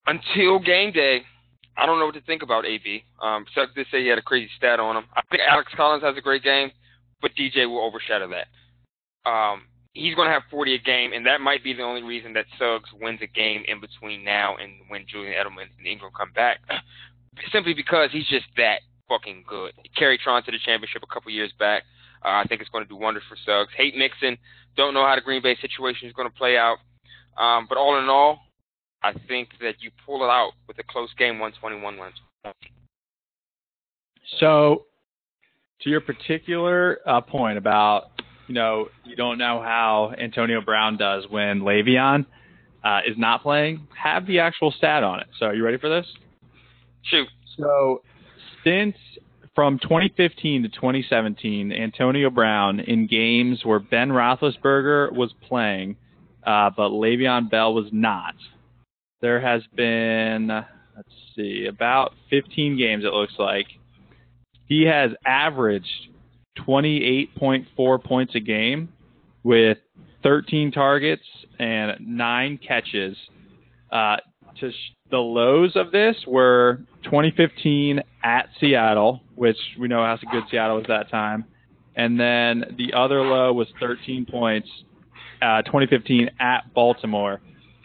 until 0.06 0.58
game 0.58 0.92
day, 0.92 1.22
I 1.76 1.86
don't 1.86 1.98
know 1.98 2.06
what 2.06 2.14
to 2.14 2.20
think 2.22 2.42
about 2.42 2.66
AB. 2.66 3.04
Um, 3.20 3.46
Seth 3.54 3.74
did 3.74 3.86
say 3.90 4.02
he 4.02 4.08
had 4.08 4.18
a 4.18 4.22
crazy 4.22 4.50
stat 4.56 4.78
on 4.80 4.96
him. 4.96 5.04
I 5.16 5.22
think 5.30 5.42
Alex 5.48 5.72
Collins 5.76 6.04
has 6.04 6.16
a 6.16 6.20
great 6.20 6.42
game, 6.42 6.70
but 7.20 7.32
DJ 7.38 7.68
will 7.68 7.84
overshadow 7.84 8.28
that. 8.30 9.28
Um, 9.28 9.62
he's 9.92 10.14
going 10.14 10.28
to 10.28 10.32
have 10.32 10.42
40 10.50 10.74
a 10.74 10.78
game, 10.78 11.12
and 11.12 11.26
that 11.26 11.40
might 11.40 11.64
be 11.64 11.72
the 11.72 11.82
only 11.82 12.02
reason 12.02 12.32
that 12.34 12.46
Suggs 12.58 12.90
wins 13.00 13.20
a 13.22 13.26
game 13.26 13.62
in 13.66 13.80
between 13.80 14.22
now 14.22 14.56
and 14.56 14.72
when 14.88 15.06
Julian 15.08 15.34
Edelman 15.34 15.66
and 15.78 15.86
Ingram 15.86 16.12
come 16.16 16.32
back. 16.32 16.58
Simply 17.52 17.74
because 17.74 18.10
he's 18.12 18.28
just 18.28 18.46
that 18.56 18.80
fucking 19.08 19.44
good. 19.48 19.72
Carried 19.96 20.20
Tron 20.20 20.44
to 20.44 20.52
the 20.52 20.58
championship 20.64 21.02
a 21.02 21.12
couple 21.12 21.32
years 21.32 21.52
back. 21.58 21.82
Uh, 22.24 22.40
I 22.40 22.44
think 22.48 22.60
it's 22.60 22.70
going 22.70 22.84
to 22.84 22.88
do 22.88 22.96
wonders 22.96 23.24
for 23.28 23.36
Suggs. 23.44 23.72
Hate 23.76 23.96
Mixon. 23.96 24.38
Don't 24.76 24.94
know 24.94 25.04
how 25.04 25.14
the 25.14 25.20
Green 25.20 25.42
Bay 25.42 25.56
situation 25.60 26.08
is 26.08 26.14
going 26.14 26.28
to 26.28 26.34
play 26.34 26.56
out. 26.56 26.78
Um, 27.36 27.66
but 27.68 27.76
all 27.76 27.98
in 27.98 28.08
all, 28.08 28.40
I 29.04 29.12
think 29.28 29.50
that 29.60 29.74
you 29.80 29.90
pull 30.06 30.24
it 30.24 30.30
out 30.30 30.52
with 30.66 30.78
a 30.78 30.82
close 30.82 31.10
game, 31.18 31.38
121 31.38 31.98
120. 31.98 32.54
So, 34.40 34.86
to 35.82 35.90
your 35.90 36.00
particular 36.00 37.00
uh, 37.06 37.20
point 37.20 37.58
about, 37.58 38.04
you 38.48 38.54
know, 38.54 38.88
you 39.04 39.14
don't 39.14 39.36
know 39.36 39.60
how 39.60 40.14
Antonio 40.18 40.62
Brown 40.62 40.96
does 40.96 41.24
when 41.28 41.60
Le'Veon 41.60 42.24
uh, 42.82 43.00
is 43.06 43.18
not 43.18 43.42
playing, 43.42 43.86
have 43.94 44.26
the 44.26 44.38
actual 44.38 44.72
stat 44.72 45.04
on 45.04 45.20
it. 45.20 45.26
So, 45.38 45.46
are 45.46 45.54
you 45.54 45.62
ready 45.62 45.76
for 45.76 45.90
this? 45.90 46.06
Shoot. 47.02 47.28
So, 47.58 48.00
since 48.64 48.96
from 49.54 49.78
2015 49.80 50.62
to 50.62 50.68
2017, 50.70 51.72
Antonio 51.72 52.30
Brown 52.30 52.80
in 52.80 53.06
games 53.06 53.66
where 53.66 53.80
Ben 53.80 54.08
Roethlisberger 54.08 55.12
was 55.12 55.34
playing, 55.46 55.96
uh, 56.46 56.70
but 56.74 56.88
Le'Veon 56.88 57.50
Bell 57.50 57.74
was 57.74 57.88
not, 57.92 58.34
there 59.24 59.40
has 59.40 59.62
been, 59.74 60.48
let's 60.48 61.08
see, 61.34 61.64
about 61.66 62.12
15 62.28 62.76
games 62.76 63.04
it 63.04 63.12
looks 63.14 63.32
like. 63.38 63.64
He 64.66 64.82
has 64.82 65.12
averaged 65.24 66.08
28.4 66.58 68.04
points 68.04 68.34
a 68.34 68.40
game 68.40 68.92
with 69.42 69.78
13 70.22 70.72
targets 70.72 71.22
and 71.58 71.92
nine 72.00 72.58
catches. 72.58 73.16
Uh, 73.90 74.16
to 74.60 74.70
sh- 74.70 74.92
the 75.10 75.16
lows 75.16 75.72
of 75.74 75.90
this 75.90 76.16
were 76.26 76.80
2015 77.04 78.00
at 78.22 78.50
Seattle, 78.60 79.22
which 79.36 79.56
we 79.80 79.88
know 79.88 80.04
how 80.04 80.18
good 80.30 80.44
Seattle 80.50 80.76
was 80.76 80.86
that 80.88 81.10
time, 81.10 81.46
and 81.96 82.20
then 82.20 82.76
the 82.76 82.92
other 82.92 83.22
low 83.22 83.54
was 83.54 83.68
13 83.80 84.26
points, 84.26 84.68
uh, 85.40 85.62
2015 85.62 86.28
at 86.38 86.74
Baltimore. 86.74 87.40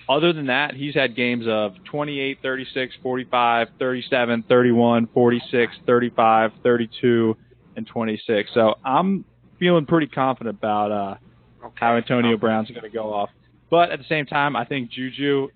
Other 0.09 0.33
than 0.33 0.47
that, 0.47 0.73
he's 0.73 0.95
had 0.95 1.15
games 1.15 1.45
of 1.47 1.73
28, 1.91 2.39
36, 2.41 2.95
45, 3.03 3.67
37, 3.77 4.43
31, 4.49 5.07
46, 5.13 5.73
35, 5.85 6.51
32, 6.63 7.37
and 7.75 7.85
26. 7.87 8.49
So 8.55 8.73
I'm 8.83 9.23
feeling 9.59 9.85
pretty 9.85 10.07
confident 10.07 10.57
about 10.57 10.91
uh, 10.91 11.15
Okay. 11.63 11.75
how 11.75 11.95
Antonio 11.97 12.37
Brown's 12.37 12.69
going 12.69 12.83
to 12.83 12.89
go 12.89 13.13
off. 13.13 13.29
But 13.69 13.91
at 13.91 13.99
the 13.99 14.05
same 14.09 14.25
time, 14.25 14.55
I 14.55 14.65
think 14.65 14.89
Juju 14.89 15.49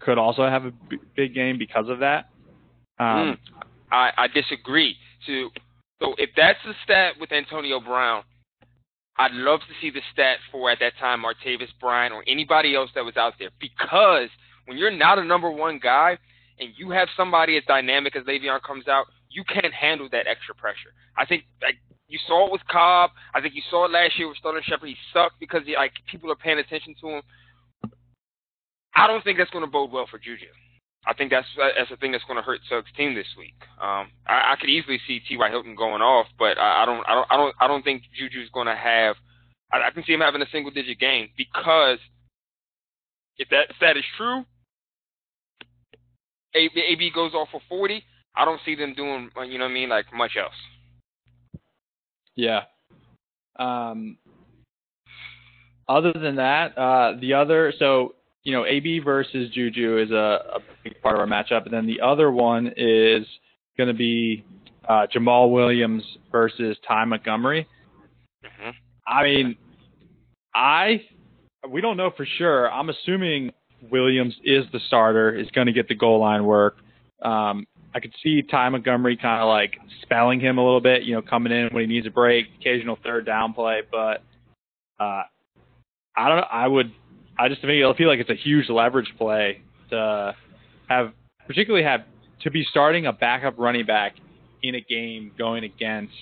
could 0.00 0.18
also 0.18 0.46
have 0.46 0.66
a 0.66 0.70
b- 0.90 0.98
big 1.16 1.34
game 1.34 1.58
because 1.58 1.88
of 1.88 2.00
that. 2.00 2.26
Um, 3.00 3.06
Mm, 3.08 3.38
I, 3.90 4.10
I 4.16 4.26
disagree. 4.28 4.94
So, 5.26 5.48
so 6.00 6.14
if 6.18 6.30
that's 6.36 6.58
the 6.64 6.74
stat 6.84 7.14
with 7.18 7.32
Antonio 7.32 7.80
Brown, 7.80 8.22
I'd 9.18 9.32
love 9.32 9.60
to 9.60 9.74
see 9.80 9.90
the 9.90 10.00
stat 10.12 10.38
for 10.52 10.70
at 10.70 10.78
that 10.80 10.92
time 11.00 11.22
Martavis 11.22 11.68
Bryant 11.80 12.14
or 12.14 12.22
anybody 12.28 12.74
else 12.76 12.90
that 12.94 13.04
was 13.04 13.16
out 13.16 13.34
there. 13.38 13.50
Because 13.60 14.28
when 14.66 14.78
you're 14.78 14.90
not 14.90 15.18
a 15.18 15.24
number 15.24 15.50
one 15.50 15.80
guy 15.82 16.18
and 16.60 16.70
you 16.76 16.90
have 16.90 17.08
somebody 17.16 17.56
as 17.56 17.64
dynamic 17.66 18.14
as 18.14 18.24
Le'Veon 18.24 18.62
comes 18.62 18.86
out, 18.86 19.06
you 19.28 19.42
can't 19.44 19.74
handle 19.74 20.08
that 20.12 20.26
extra 20.26 20.54
pressure. 20.54 20.94
I 21.16 21.26
think 21.26 21.44
like 21.60 21.76
you 22.06 22.18
saw 22.26 22.46
it 22.46 22.52
with 22.52 22.62
Cobb. 22.70 23.10
I 23.34 23.40
think 23.40 23.54
you 23.54 23.62
saw 23.70 23.84
it 23.84 23.90
last 23.90 24.18
year 24.18 24.28
with 24.28 24.38
Sterling 24.38 24.62
Shepard. 24.64 24.88
He 24.88 24.96
sucked 25.12 25.38
because 25.40 25.62
he, 25.66 25.74
like 25.74 25.92
people 26.10 26.32
are 26.32 26.36
paying 26.36 26.58
attention 26.58 26.94
to 27.00 27.08
him. 27.08 27.22
I 28.94 29.06
don't 29.06 29.22
think 29.22 29.38
that's 29.38 29.50
going 29.50 29.64
to 29.64 29.70
bode 29.70 29.92
well 29.92 30.06
for 30.10 30.18
Juju. 30.18 30.46
I 31.06 31.14
think 31.14 31.30
that's 31.30 31.46
that's 31.56 31.90
the 31.90 31.96
thing 31.96 32.12
that's 32.12 32.24
going 32.24 32.36
to 32.36 32.42
hurt 32.42 32.60
Suggs' 32.68 32.90
team 32.96 33.14
this 33.14 33.26
week. 33.38 33.54
Um, 33.80 34.10
I, 34.26 34.52
I 34.52 34.56
could 34.60 34.68
easily 34.68 35.00
see 35.06 35.20
T.Y. 35.20 35.48
Hilton 35.48 35.74
going 35.74 36.02
off, 36.02 36.26
but 36.38 36.58
I, 36.58 36.82
I 36.82 36.86
don't 36.86 37.04
I 37.08 37.14
don't 37.14 37.26
I 37.30 37.36
don't 37.36 37.54
I 37.60 37.66
don't 37.68 37.82
think 37.82 38.02
Juju's 38.18 38.50
going 38.52 38.66
to 38.66 38.76
have. 38.76 39.16
I, 39.72 39.88
I 39.88 39.90
can 39.90 40.04
see 40.04 40.12
him 40.12 40.20
having 40.20 40.42
a 40.42 40.50
single 40.52 40.70
digit 40.70 40.98
game 40.98 41.28
because 41.36 41.98
if 43.38 43.48
that 43.50 43.68
stat 43.76 43.96
is 43.96 44.04
true, 44.16 44.44
AB, 46.54 46.72
AB 46.76 47.10
goes 47.14 47.32
off 47.34 47.48
for 47.52 47.60
40. 47.68 48.02
I 48.36 48.44
don't 48.44 48.60
see 48.64 48.74
them 48.74 48.94
doing 48.94 49.30
uh, 49.36 49.42
you 49.42 49.58
know 49.58 49.64
what 49.64 49.70
I 49.70 49.74
mean 49.74 49.88
like 49.88 50.06
much 50.12 50.32
else. 50.36 50.52
yeah. 52.34 52.62
Um, 53.58 54.18
other 55.88 56.12
than 56.12 56.36
that, 56.36 56.76
uh, 56.78 57.14
the 57.20 57.34
other 57.34 57.72
so 57.78 58.14
you 58.48 58.54
know 58.54 58.64
AB 58.64 59.00
versus 59.00 59.50
Juju 59.50 59.98
is 59.98 60.10
a, 60.10 60.14
a 60.54 60.58
big 60.82 60.98
part 61.02 61.16
of 61.16 61.20
our 61.20 61.26
matchup, 61.26 61.66
and 61.66 61.74
then 61.74 61.86
the 61.86 62.00
other 62.00 62.30
one 62.30 62.72
is 62.78 63.26
going 63.76 63.88
to 63.88 63.94
be 63.94 64.42
uh, 64.88 65.06
Jamaal 65.14 65.52
Williams 65.52 66.02
versus 66.32 66.78
Ty 66.88 67.04
Montgomery. 67.04 67.68
hmm 68.42 68.70
I 69.06 69.22
mean, 69.22 69.56
I 70.54 71.02
we 71.70 71.82
don't 71.82 71.98
know 71.98 72.10
for 72.16 72.26
sure. 72.38 72.72
I'm 72.72 72.88
assuming 72.88 73.52
Williams 73.90 74.34
is 74.44 74.64
the 74.72 74.80
starter, 74.86 75.30
is 75.30 75.50
going 75.50 75.66
to 75.66 75.72
get 75.74 75.86
the 75.88 75.94
goal 75.94 76.20
line 76.20 76.44
work. 76.44 76.76
Um, 77.22 77.66
I 77.94 78.00
could 78.00 78.14
see 78.22 78.42
Ty 78.42 78.70
Montgomery 78.70 79.18
kind 79.18 79.42
of 79.42 79.48
like 79.48 79.76
spelling 80.00 80.40
him 80.40 80.56
a 80.56 80.64
little 80.64 80.80
bit, 80.80 81.02
you 81.02 81.14
know, 81.14 81.20
coming 81.20 81.52
in 81.52 81.68
when 81.72 81.82
he 81.82 81.86
needs 81.86 82.06
a 82.06 82.10
break, 82.10 82.46
occasional 82.58 82.98
third 83.04 83.26
down 83.26 83.52
play. 83.52 83.82
But 83.90 84.22
uh, 84.98 85.24
I 86.16 86.28
don't. 86.28 86.38
Know, 86.38 86.46
I 86.50 86.66
would. 86.66 86.92
I 87.38 87.48
just 87.48 87.60
feel 87.62 88.08
like 88.08 88.18
it's 88.18 88.30
a 88.30 88.34
huge 88.34 88.68
leverage 88.68 89.12
play 89.16 89.62
to 89.90 90.34
have, 90.88 91.12
particularly 91.46 91.84
have 91.84 92.00
to 92.42 92.50
be 92.50 92.64
starting 92.68 93.06
a 93.06 93.12
backup 93.12 93.58
running 93.58 93.86
back 93.86 94.14
in 94.62 94.74
a 94.74 94.80
game 94.80 95.32
going 95.38 95.64
against 95.64 96.12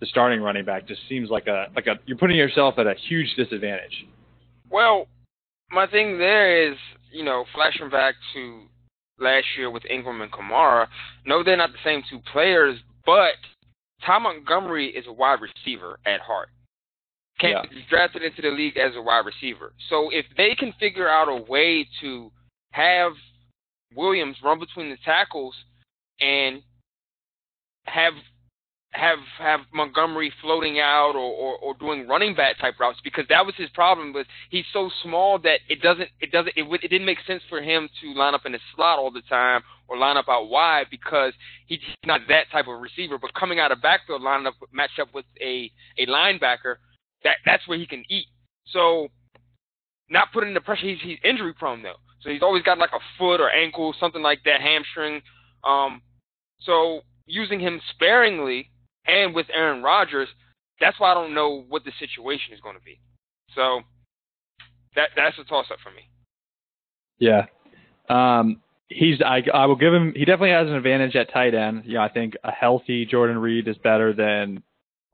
the 0.00 0.06
starting 0.06 0.40
running 0.40 0.64
back. 0.64 0.86
Just 0.86 1.00
seems 1.08 1.30
like 1.30 1.46
a 1.46 1.66
like 1.74 1.86
a 1.86 1.98
you're 2.06 2.18
putting 2.18 2.36
yourself 2.36 2.74
at 2.78 2.86
a 2.86 2.94
huge 3.08 3.34
disadvantage. 3.36 4.06
Well, 4.70 5.06
my 5.70 5.86
thing 5.86 6.18
there 6.18 6.70
is, 6.70 6.76
you 7.10 7.24
know, 7.24 7.44
flashing 7.54 7.90
back 7.90 8.14
to 8.34 8.62
last 9.18 9.46
year 9.56 9.70
with 9.70 9.84
Ingram 9.86 10.20
and 10.20 10.32
Kamara. 10.32 10.86
No, 11.26 11.42
they're 11.42 11.56
not 11.56 11.70
the 11.72 11.78
same 11.84 12.02
two 12.08 12.20
players, 12.32 12.78
but 13.04 13.34
Tom 14.06 14.24
Montgomery 14.24 14.88
is 14.88 15.06
a 15.06 15.12
wide 15.12 15.38
receiver 15.40 15.98
at 16.06 16.20
heart. 16.20 16.48
Came 17.42 17.50
Yeah. 17.50 17.82
drafted 17.88 18.22
into 18.22 18.40
the 18.40 18.50
league 18.50 18.76
as 18.76 18.94
a 18.94 19.02
wide 19.02 19.26
receiver. 19.26 19.74
So 19.88 20.10
if 20.10 20.24
they 20.36 20.54
can 20.54 20.72
figure 20.74 21.08
out 21.08 21.28
a 21.28 21.42
way 21.50 21.84
to 22.00 22.30
have 22.70 23.12
Williams 23.94 24.36
run 24.42 24.60
between 24.60 24.90
the 24.90 24.96
tackles 25.04 25.54
and 26.20 26.62
have 27.86 28.14
have 28.92 29.18
have 29.38 29.60
Montgomery 29.72 30.30
floating 30.42 30.78
out 30.78 31.12
or, 31.14 31.18
or, 31.18 31.56
or 31.58 31.74
doing 31.74 32.06
running 32.06 32.34
back 32.34 32.58
type 32.58 32.78
routes 32.78 33.00
because 33.02 33.24
that 33.28 33.44
was 33.44 33.54
his 33.56 33.70
problem 33.70 34.12
was 34.12 34.26
he's 34.50 34.66
so 34.72 34.90
small 35.02 35.38
that 35.38 35.60
it 35.68 35.80
doesn't 35.80 36.10
it 36.20 36.30
doesn't 36.30 36.52
it, 36.56 36.64
it 36.70 36.88
didn't 36.88 37.06
make 37.06 37.18
sense 37.26 37.42
for 37.48 37.62
him 37.62 37.88
to 38.02 38.12
line 38.12 38.34
up 38.34 38.44
in 38.44 38.52
the 38.52 38.58
slot 38.76 38.98
all 38.98 39.10
the 39.10 39.22
time 39.22 39.62
or 39.88 39.96
line 39.96 40.18
up 40.18 40.28
out 40.28 40.48
wide 40.48 40.86
because 40.90 41.32
he's 41.66 41.80
not 42.04 42.20
that 42.28 42.50
type 42.52 42.68
of 42.68 42.80
receiver 42.80 43.16
but 43.18 43.32
coming 43.32 43.58
out 43.58 43.72
of 43.72 43.80
backfield 43.80 44.20
lining 44.20 44.46
up 44.46 44.54
matched 44.72 44.98
up 45.00 45.08
with 45.14 45.24
a 45.40 45.70
a 45.98 46.06
linebacker 46.06 46.76
that 47.24 47.36
that's 47.44 47.66
where 47.66 47.78
he 47.78 47.86
can 47.86 48.04
eat 48.08 48.26
so 48.66 49.08
not 50.10 50.28
putting 50.32 50.54
the 50.54 50.60
pressure 50.60 50.86
he's 50.86 51.00
he's 51.02 51.18
injury 51.24 51.54
prone 51.54 51.82
though 51.82 51.96
so 52.20 52.30
he's 52.30 52.42
always 52.42 52.62
got 52.62 52.78
like 52.78 52.92
a 52.92 53.00
foot 53.18 53.40
or 53.40 53.50
ankle 53.50 53.94
something 53.98 54.22
like 54.22 54.40
that 54.44 54.60
hamstring 54.60 55.20
um 55.64 56.02
so 56.60 57.00
using 57.26 57.60
him 57.60 57.80
sparingly 57.90 58.70
and 59.06 59.34
with 59.34 59.46
Aaron 59.52 59.82
Rodgers, 59.82 60.28
that's 60.80 60.98
why 61.00 61.10
I 61.10 61.14
don't 61.14 61.34
know 61.34 61.64
what 61.68 61.84
the 61.84 61.92
situation 61.98 62.54
is 62.54 62.60
going 62.60 62.76
to 62.76 62.82
be. 62.82 63.00
So 63.54 63.80
that 64.94 65.10
that's 65.16 65.38
a 65.38 65.44
toss 65.44 65.66
up 65.70 65.78
for 65.82 65.90
me. 65.90 66.08
Yeah. 67.18 67.46
Um, 68.08 68.60
he's 68.88 69.20
I 69.24 69.42
I 69.52 69.66
will 69.66 69.76
give 69.76 69.92
him 69.92 70.12
he 70.14 70.24
definitely 70.24 70.50
has 70.50 70.68
an 70.68 70.74
advantage 70.74 71.16
at 71.16 71.32
tight 71.32 71.54
end. 71.54 71.84
Yeah, 71.86 72.02
I 72.02 72.08
think 72.08 72.34
a 72.44 72.50
healthy 72.50 73.06
Jordan 73.06 73.38
Reed 73.38 73.68
is 73.68 73.76
better 73.78 74.12
than 74.12 74.62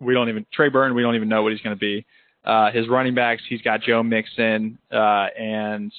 we 0.00 0.14
don't 0.14 0.28
even 0.28 0.46
Trey 0.52 0.68
Burton, 0.68 0.94
we 0.94 1.02
don't 1.02 1.14
even 1.14 1.28
know 1.28 1.42
what 1.42 1.52
he's 1.52 1.60
gonna 1.60 1.76
be. 1.76 2.04
Uh 2.44 2.70
his 2.70 2.88
running 2.88 3.14
backs, 3.14 3.42
he's 3.48 3.62
got 3.62 3.82
Joe 3.82 4.02
Mixon 4.02 4.78
uh 4.92 5.26
and 5.38 5.92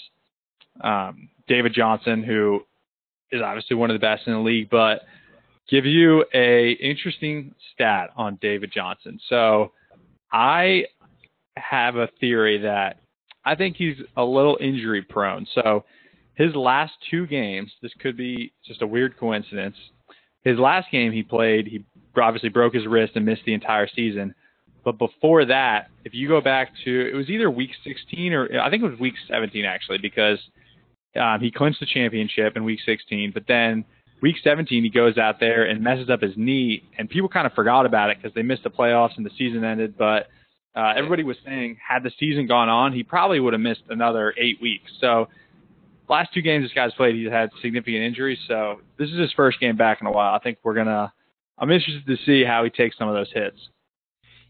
um 0.81 1.29
David 1.47 1.73
Johnson 1.73 2.23
who 2.23 2.61
is 3.31 3.41
obviously 3.41 3.75
one 3.75 3.89
of 3.89 3.95
the 3.95 3.99
best 3.99 4.27
in 4.27 4.33
the 4.33 4.39
league, 4.39 4.69
but 4.69 5.01
give 5.69 5.85
you 5.85 6.25
a 6.33 6.71
interesting 6.71 7.53
stat 7.73 8.09
on 8.15 8.37
David 8.41 8.71
Johnson. 8.73 9.19
So 9.29 9.71
I 10.31 10.85
have 11.57 11.95
a 11.95 12.09
theory 12.19 12.59
that 12.59 12.99
I 13.45 13.55
think 13.55 13.75
he's 13.77 13.97
a 14.17 14.23
little 14.23 14.57
injury 14.59 15.01
prone. 15.01 15.45
So 15.55 15.85
his 16.35 16.55
last 16.55 16.93
two 17.09 17.27
games, 17.27 17.71
this 17.81 17.91
could 17.99 18.17
be 18.17 18.53
just 18.65 18.81
a 18.81 18.87
weird 18.87 19.17
coincidence. 19.17 19.75
His 20.43 20.57
last 20.57 20.89
game 20.91 21.11
he 21.11 21.23
played, 21.23 21.67
he 21.67 21.83
obviously 22.21 22.49
broke 22.49 22.73
his 22.73 22.87
wrist 22.87 23.13
and 23.15 23.25
missed 23.25 23.43
the 23.45 23.53
entire 23.53 23.87
season. 23.87 24.35
But 24.83 24.97
before 24.97 25.45
that, 25.45 25.89
if 26.05 26.13
you 26.13 26.27
go 26.27 26.41
back 26.41 26.71
to, 26.85 27.09
it 27.11 27.15
was 27.15 27.29
either 27.29 27.49
week 27.51 27.71
16 27.83 28.33
or 28.33 28.61
I 28.61 28.69
think 28.69 28.83
it 28.83 28.89
was 28.89 28.99
week 28.99 29.15
17 29.27 29.65
actually, 29.65 29.97
because 29.97 30.39
um, 31.19 31.39
he 31.41 31.51
clinched 31.51 31.79
the 31.79 31.85
championship 31.85 32.55
in 32.55 32.63
week 32.63 32.79
16. 32.85 33.31
But 33.33 33.43
then 33.47 33.85
week 34.21 34.37
17, 34.43 34.83
he 34.83 34.89
goes 34.89 35.17
out 35.17 35.39
there 35.39 35.65
and 35.65 35.83
messes 35.83 36.09
up 36.09 36.21
his 36.21 36.33
knee, 36.35 36.83
and 36.97 37.09
people 37.09 37.29
kind 37.29 37.47
of 37.47 37.53
forgot 37.53 37.85
about 37.85 38.09
it 38.09 38.17
because 38.21 38.33
they 38.35 38.41
missed 38.41 38.63
the 38.63 38.69
playoffs 38.69 39.17
and 39.17 39.25
the 39.25 39.31
season 39.37 39.63
ended. 39.63 39.97
But 39.97 40.27
uh, 40.75 40.93
everybody 40.95 41.23
was 41.23 41.37
saying, 41.45 41.77
had 41.85 42.03
the 42.03 42.11
season 42.19 42.47
gone 42.47 42.69
on, 42.69 42.93
he 42.93 43.03
probably 43.03 43.39
would 43.39 43.53
have 43.53 43.61
missed 43.61 43.83
another 43.89 44.33
eight 44.37 44.61
weeks. 44.61 44.91
So, 45.01 45.27
last 46.07 46.33
two 46.33 46.41
games 46.41 46.65
this 46.65 46.73
guy's 46.73 46.93
played, 46.93 47.15
he's 47.15 47.29
had 47.29 47.49
significant 47.61 48.03
injuries. 48.03 48.39
So, 48.47 48.81
this 48.97 49.09
is 49.09 49.19
his 49.19 49.31
first 49.33 49.59
game 49.59 49.77
back 49.77 49.99
in 50.01 50.07
a 50.07 50.11
while. 50.11 50.33
I 50.33 50.39
think 50.39 50.59
we're 50.63 50.75
gonna. 50.75 51.11
I'm 51.59 51.71
interested 51.71 52.05
to 52.07 52.17
see 52.25 52.43
how 52.43 52.63
he 52.63 52.69
takes 52.69 52.97
some 52.97 53.07
of 53.09 53.13
those 53.15 53.31
hits. 53.33 53.57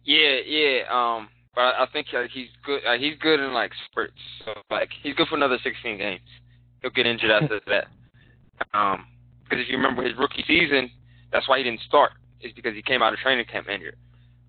Yeah, 0.03 0.37
yeah. 0.45 0.81
Um, 0.89 1.29
but 1.55 1.61
I 1.61 1.83
I 1.83 1.87
think 1.91 2.07
uh, 2.15 2.23
he's 2.33 2.47
good. 2.65 2.81
Uh, 2.85 2.97
he's 2.97 3.15
good 3.19 3.39
in 3.39 3.53
like 3.53 3.71
spurts. 3.85 4.13
So 4.45 4.53
like 4.69 4.89
he's 5.03 5.15
good 5.15 5.27
for 5.27 5.35
another 5.35 5.57
16 5.63 5.97
games. 5.97 6.21
He'll 6.81 6.91
get 6.91 7.05
injured 7.05 7.31
after 7.31 7.59
that. 7.67 7.87
Um, 8.73 9.07
because 9.43 9.63
if 9.63 9.69
you 9.69 9.77
remember 9.77 10.03
his 10.03 10.17
rookie 10.17 10.43
season, 10.47 10.91
that's 11.31 11.47
why 11.49 11.57
he 11.57 11.63
didn't 11.63 11.81
start. 11.81 12.11
Is 12.41 12.53
because 12.53 12.75
he 12.75 12.81
came 12.81 13.01
out 13.01 13.13
of 13.13 13.19
training 13.19 13.45
camp 13.51 13.67
injured. 13.67 13.95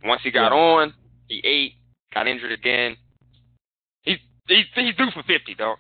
Once 0.05 0.21
he 0.23 0.31
got 0.31 0.53
Yeah. 0.53 0.59
on, 0.59 0.95
he 1.29 1.41
ate, 1.45 1.75
got 2.15 2.29
injured 2.29 2.53
again. 2.53 2.97
He's 4.03 4.19
he's 4.47 4.65
he's 4.75 4.95
due 4.97 5.11
for 5.13 5.23
50, 5.23 5.55
though. 5.59 5.75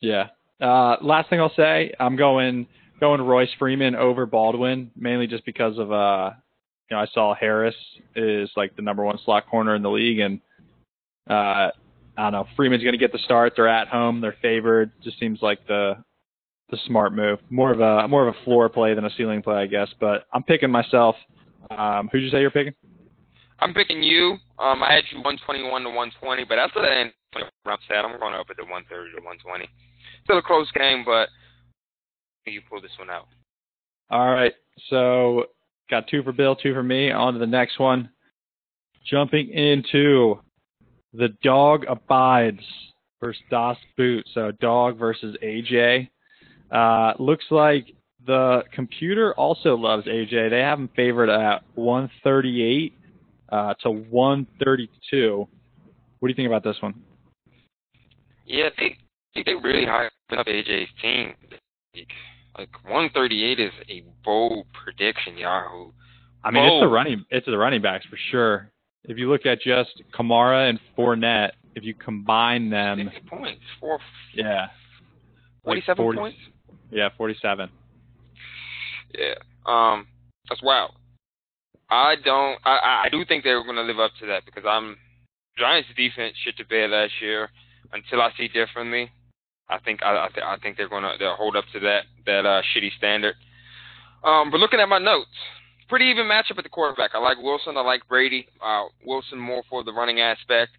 Yeah. 0.00 0.28
Uh, 0.60 0.96
last 1.00 1.28
thing 1.30 1.40
I'll 1.40 1.54
say, 1.54 1.92
I'm 1.98 2.16
going 2.16 2.66
going 3.00 3.20
Royce 3.20 3.50
Freeman 3.58 3.94
over 3.94 4.26
Baldwin, 4.26 4.90
mainly 4.96 5.26
just 5.26 5.44
because 5.44 5.78
of 5.78 5.92
uh, 5.92 6.30
you 6.90 6.96
know, 6.96 7.02
I 7.02 7.06
saw 7.12 7.34
Harris 7.34 7.74
is 8.16 8.50
like 8.56 8.74
the 8.76 8.82
number 8.82 9.04
one 9.04 9.18
slot 9.24 9.48
corner 9.48 9.74
in 9.74 9.82
the 9.82 9.90
league, 9.90 10.18
and 10.18 10.40
uh, 11.28 11.70
I 11.72 11.72
don't 12.16 12.32
know, 12.32 12.46
Freeman's 12.56 12.82
going 12.82 12.94
to 12.94 12.98
get 12.98 13.12
the 13.12 13.18
start. 13.18 13.52
They're 13.56 13.68
at 13.68 13.88
home, 13.88 14.20
they're 14.20 14.36
favored. 14.40 14.90
Just 15.02 15.18
seems 15.18 15.40
like 15.42 15.66
the 15.66 15.94
the 16.70 16.78
smart 16.86 17.14
move. 17.14 17.38
More 17.50 17.72
of 17.72 17.80
a 17.80 18.08
more 18.08 18.26
of 18.26 18.34
a 18.34 18.44
floor 18.44 18.68
play 18.68 18.94
than 18.94 19.04
a 19.04 19.10
ceiling 19.16 19.42
play, 19.42 19.56
I 19.56 19.66
guess. 19.66 19.88
But 20.00 20.26
I'm 20.32 20.42
picking 20.42 20.70
myself. 20.70 21.16
Um, 21.70 22.08
who'd 22.10 22.22
you 22.22 22.30
say 22.30 22.40
you're 22.40 22.50
picking? 22.50 22.74
I'm 23.60 23.74
picking 23.74 24.02
you. 24.02 24.36
Um, 24.58 24.82
I 24.82 24.94
had 24.94 25.04
you 25.10 25.18
121 25.18 25.82
to 25.82 25.88
120, 25.88 26.44
but 26.44 26.58
after 26.58 26.80
that 26.80 27.12
round 27.66 27.80
set, 27.88 28.04
I'm 28.04 28.18
going 28.18 28.34
up 28.34 28.46
at 28.50 28.56
the 28.56 28.64
130 28.64 29.10
to 29.10 29.22
120. 29.22 29.68
Still 30.24 30.38
a 30.38 30.42
close 30.42 30.70
game, 30.72 31.02
but 31.04 31.28
you 32.48 32.60
pull 32.68 32.80
this 32.80 32.90
one 32.98 33.10
out. 33.10 33.28
All 34.10 34.30
right. 34.30 34.52
So 34.90 35.46
got 35.90 36.08
two 36.08 36.22
for 36.22 36.32
Bill, 36.32 36.56
two 36.56 36.74
for 36.74 36.82
me. 36.82 37.10
On 37.10 37.32
to 37.32 37.38
the 37.38 37.46
next 37.46 37.78
one. 37.78 38.10
Jumping 39.04 39.48
into 39.50 40.40
the 41.14 41.28
dog 41.42 41.84
abides 41.88 42.60
versus 43.20 43.42
Das 43.50 43.76
Boot. 43.96 44.26
So 44.34 44.52
dog 44.60 44.98
versus 44.98 45.36
AJ. 45.42 46.08
Uh, 46.70 47.14
looks 47.18 47.46
like 47.50 47.94
the 48.26 48.62
computer 48.72 49.34
also 49.34 49.74
loves 49.74 50.06
AJ. 50.06 50.50
They 50.50 50.60
have 50.60 50.78
him 50.78 50.90
favored 50.94 51.30
at 51.30 51.62
138 51.74 52.92
uh, 53.50 53.74
to 53.82 53.90
132. 53.90 55.48
What 56.18 56.28
do 56.28 56.30
you 56.30 56.34
think 56.34 56.46
about 56.46 56.64
this 56.64 56.76
one? 56.80 56.94
Yeah, 58.44 58.68
they 58.78 58.96
they 59.34 59.42
they 59.44 59.54
really 59.54 59.86
hyped 59.86 60.10
up 60.36 60.46
AJ's 60.46 60.88
team. 61.00 61.34
Like 62.58 62.72
138 62.84 63.60
is 63.60 63.72
a 63.88 64.02
bold 64.24 64.66
prediction, 64.72 65.38
Yahoo. 65.38 65.92
I 66.42 66.50
mean, 66.50 66.64
it's 66.64 66.82
the 66.82 66.88
running 66.88 67.24
it's 67.30 67.46
the 67.46 67.56
running 67.56 67.80
backs 67.82 68.04
for 68.06 68.18
sure. 68.30 68.70
If 69.04 69.16
you 69.16 69.30
look 69.30 69.46
at 69.46 69.60
just 69.60 70.02
Kamara 70.12 70.68
and 70.68 70.80
Fournette, 70.96 71.52
if 71.76 71.84
you 71.84 71.94
combine 71.94 72.68
them, 72.68 73.10
Six 73.14 73.26
points, 73.28 73.62
four, 73.78 74.00
yeah, 74.34 74.66
like 75.64 75.84
47 75.84 75.96
40 76.04 76.18
points. 76.18 76.38
Yeah, 76.90 77.08
47. 77.16 77.68
Yeah, 79.16 79.34
um, 79.66 80.06
that's 80.48 80.62
wild. 80.62 80.92
I 81.90 82.16
don't. 82.24 82.58
I 82.64 82.70
I- 82.76 83.02
I 83.04 83.08
do 83.10 83.24
think 83.24 83.44
they're 83.44 83.62
going 83.62 83.76
to 83.76 83.82
live 83.82 83.98
up 84.00 84.10
to 84.20 84.26
that 84.26 84.44
because 84.44 84.64
I'm 84.66 84.96
Giants 85.56 85.88
defense 85.96 86.34
shit 86.44 86.56
to 86.58 86.64
bed 86.64 86.90
last 86.90 87.12
year. 87.20 87.50
Until 87.92 88.20
I 88.20 88.30
see 88.36 88.48
differently, 88.48 89.10
I 89.68 89.78
think 89.78 90.02
I 90.02 90.26
I, 90.26 90.28
th- 90.28 90.46
I 90.46 90.56
think 90.58 90.76
they're 90.76 90.88
to 90.88 91.12
they'll 91.18 91.36
hold 91.36 91.56
up 91.56 91.64
to 91.72 91.80
that 91.80 92.04
that 92.26 92.46
uh, 92.46 92.62
shitty 92.74 92.90
standard. 92.96 93.34
Um, 94.24 94.50
but 94.50 94.60
looking 94.60 94.80
at 94.80 94.88
my 94.88 94.98
notes, 94.98 95.30
pretty 95.88 96.06
even 96.06 96.26
matchup 96.26 96.58
at 96.58 96.64
the 96.64 96.70
quarterback. 96.70 97.10
I 97.14 97.18
like 97.18 97.38
Wilson. 97.38 97.76
I 97.76 97.82
like 97.82 98.06
Brady. 98.08 98.48
Uh, 98.64 98.84
Wilson 99.04 99.38
more 99.38 99.62
for 99.70 99.84
the 99.84 99.92
running 99.92 100.20
aspect. 100.20 100.72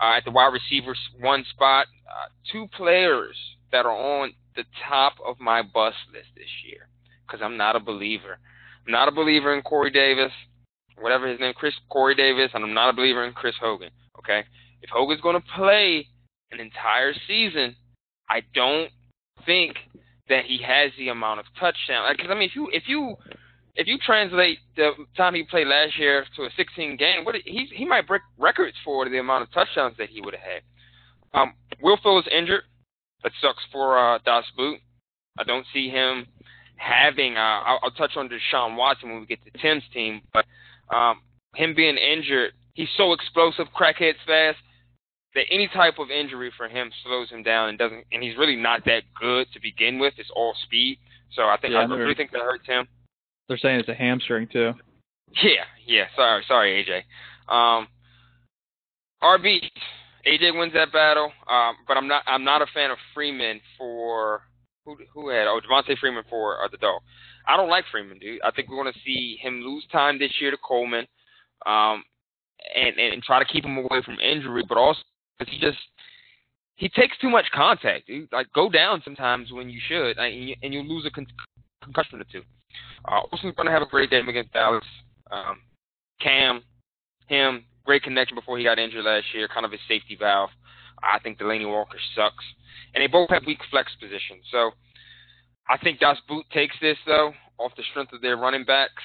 uh, 0.00 0.16
at 0.16 0.24
the 0.24 0.30
wide 0.30 0.52
receiver 0.52 0.94
one 1.20 1.44
spot. 1.50 1.86
Uh, 2.08 2.26
two 2.52 2.66
players 2.76 3.36
that 3.72 3.86
are 3.86 3.92
on 3.92 4.32
the 4.56 4.64
top 4.88 5.14
of 5.26 5.40
my 5.40 5.62
bus 5.62 5.94
list 6.12 6.28
this 6.36 6.50
year 6.66 6.88
because 7.26 7.40
I'm 7.42 7.56
not 7.56 7.76
a 7.76 7.80
believer. 7.80 8.38
I'm 8.86 8.92
not 8.92 9.08
a 9.08 9.12
believer 9.12 9.54
in 9.54 9.62
Corey 9.62 9.90
Davis, 9.90 10.32
whatever 11.00 11.26
his 11.26 11.40
name, 11.40 11.54
Chris 11.54 11.74
Corey 11.88 12.14
Davis, 12.14 12.50
and 12.54 12.62
I'm 12.62 12.74
not 12.74 12.90
a 12.90 12.92
believer 12.92 13.24
in 13.24 13.32
Chris 13.32 13.54
Hogan. 13.60 13.90
Okay, 14.18 14.44
if 14.82 14.90
Hogan's 14.90 15.20
going 15.20 15.40
to 15.40 15.46
play 15.56 16.06
an 16.52 16.60
entire 16.60 17.14
season, 17.26 17.74
I 18.28 18.42
don't 18.54 18.90
think 19.46 19.76
that 20.28 20.44
he 20.46 20.58
has 20.66 20.90
the 20.98 21.08
amount 21.08 21.40
of 21.40 21.46
touchdowns. 21.58 22.16
Because 22.16 22.30
I 22.30 22.34
mean, 22.34 22.48
if 22.48 22.56
you 22.56 22.68
if 22.72 22.84
you 22.86 23.16
if 23.76 23.86
you 23.86 23.98
translate 24.04 24.58
the 24.76 24.92
time 25.16 25.34
he 25.34 25.44
played 25.44 25.66
last 25.66 25.98
year 25.98 26.24
to 26.36 26.42
a 26.44 26.50
16 26.56 26.96
game, 26.96 27.24
what 27.24 27.34
he 27.44 27.66
he 27.74 27.84
might 27.84 28.06
break 28.06 28.22
records 28.38 28.76
for 28.84 29.08
the 29.08 29.18
amount 29.18 29.42
of 29.42 29.52
touchdowns 29.52 29.96
that 29.98 30.08
he 30.08 30.20
would 30.20 30.34
have 30.34 30.42
had. 30.42 30.62
Um, 31.40 31.54
Will 31.82 31.98
Fuller 32.02 32.20
is 32.20 32.28
injured. 32.30 32.62
That 33.22 33.32
sucks 33.40 33.62
for 33.72 33.98
uh, 33.98 34.18
Das 34.24 34.44
Boot. 34.56 34.78
I 35.38 35.44
don't 35.44 35.66
see 35.72 35.88
him 35.88 36.26
having. 36.76 37.36
Uh, 37.36 37.40
I'll, 37.40 37.80
I'll 37.82 37.90
touch 37.90 38.12
on 38.16 38.28
Deshaun 38.28 38.76
Watson 38.76 39.10
when 39.10 39.20
we 39.20 39.26
get 39.26 39.40
to 39.44 39.58
Tim's 39.58 39.82
team, 39.92 40.22
but 40.32 40.44
um, 40.94 41.20
him 41.56 41.74
being 41.74 41.96
injured, 41.96 42.52
he's 42.74 42.88
so 42.96 43.12
explosive, 43.12 43.66
crackheads 43.74 44.22
fast 44.26 44.58
that 45.34 45.44
any 45.50 45.68
type 45.68 45.98
of 45.98 46.10
injury 46.10 46.52
for 46.56 46.68
him 46.68 46.90
slows 47.04 47.30
him 47.30 47.42
down 47.42 47.68
and 47.68 47.78
doesn't. 47.78 48.04
And 48.12 48.22
he's 48.22 48.36
really 48.36 48.56
not 48.56 48.84
that 48.86 49.02
good 49.20 49.46
to 49.52 49.60
begin 49.60 49.98
with. 49.98 50.14
It's 50.16 50.30
all 50.34 50.54
speed. 50.64 50.98
So 51.32 51.42
I 51.42 51.56
think 51.60 51.72
yeah, 51.72 51.80
I 51.80 51.84
really 51.84 52.14
think 52.14 52.30
that 52.32 52.40
hurts 52.40 52.66
him. 52.66 52.86
They're 53.48 53.58
saying 53.58 53.80
it's 53.80 53.88
a 53.88 53.94
hamstring 53.94 54.48
too. 54.52 54.72
Yeah, 55.42 55.66
yeah. 55.86 56.04
Sorry, 56.14 56.44
sorry, 56.46 56.84
AJ. 56.84 57.52
Um, 57.52 57.88
RB, 59.22 59.58
AJ 60.26 60.56
wins 60.58 60.72
that 60.74 60.92
battle. 60.92 61.32
Um, 61.50 61.74
but 61.88 61.96
I'm 61.96 62.06
not. 62.06 62.22
I'm 62.26 62.44
not 62.44 62.62
a 62.62 62.66
fan 62.72 62.90
of 62.90 62.98
Freeman 63.12 63.60
for 63.76 64.42
who. 64.84 64.96
Who 65.12 65.30
had? 65.30 65.46
Oh, 65.46 65.60
Devonta 65.60 65.98
Freeman 65.98 66.24
for 66.30 66.62
uh, 66.62 66.68
the 66.68 66.78
dog. 66.78 67.00
I 67.46 67.56
don't 67.56 67.68
like 67.68 67.84
Freeman, 67.90 68.18
dude. 68.18 68.40
I 68.42 68.50
think 68.52 68.68
we're 68.68 68.82
going 68.82 68.92
to 68.92 69.00
see 69.04 69.36
him 69.40 69.60
lose 69.60 69.84
time 69.90 70.18
this 70.18 70.32
year 70.40 70.50
to 70.50 70.56
Coleman, 70.56 71.06
um, 71.66 72.04
and 72.74 72.96
and 72.98 73.22
try 73.22 73.40
to 73.40 73.52
keep 73.52 73.64
him 73.64 73.76
away 73.76 74.02
from 74.04 74.20
injury, 74.20 74.62
but 74.68 74.78
also 74.78 75.00
he 75.48 75.58
just 75.58 75.78
he 76.76 76.88
takes 76.88 77.16
too 77.18 77.30
much 77.30 77.46
contact. 77.52 78.06
Dude. 78.06 78.28
Like 78.32 78.46
go 78.54 78.68
down 78.68 79.02
sometimes 79.04 79.52
when 79.52 79.68
you 79.68 79.80
should, 79.86 80.18
and 80.18 80.48
you, 80.48 80.56
and 80.62 80.74
you 80.74 80.82
lose 80.82 81.06
a 81.06 81.10
con- 81.10 81.26
concussion 81.82 82.20
or 82.20 82.24
two. 82.30 82.42
Uh, 83.04 83.20
Olsen's 83.30 83.54
going 83.54 83.66
to 83.66 83.72
have 83.72 83.82
a 83.82 83.86
great 83.86 84.10
game 84.10 84.28
against 84.28 84.52
Dallas. 84.52 84.84
Um, 85.30 85.60
Cam, 86.20 86.62
him, 87.26 87.64
great 87.84 88.02
connection 88.02 88.34
before 88.34 88.58
he 88.58 88.64
got 88.64 88.78
injured 88.78 89.04
last 89.04 89.26
year, 89.34 89.48
kind 89.48 89.66
of 89.66 89.72
his 89.72 89.80
safety 89.88 90.16
valve. 90.18 90.50
I 91.02 91.18
think 91.20 91.38
Delanie 91.38 91.68
Walker 91.68 91.98
sucks, 92.16 92.44
and 92.94 93.02
they 93.02 93.06
both 93.06 93.30
have 93.30 93.42
weak 93.46 93.60
flex 93.70 93.92
positions. 94.00 94.44
So 94.50 94.70
I 95.68 95.76
think 95.78 96.00
Das 96.00 96.18
Boot 96.28 96.46
takes 96.52 96.76
this 96.80 96.96
though 97.06 97.32
off 97.58 97.72
the 97.76 97.82
strength 97.90 98.12
of 98.12 98.20
their 98.20 98.36
running 98.36 98.64
backs. 98.64 99.02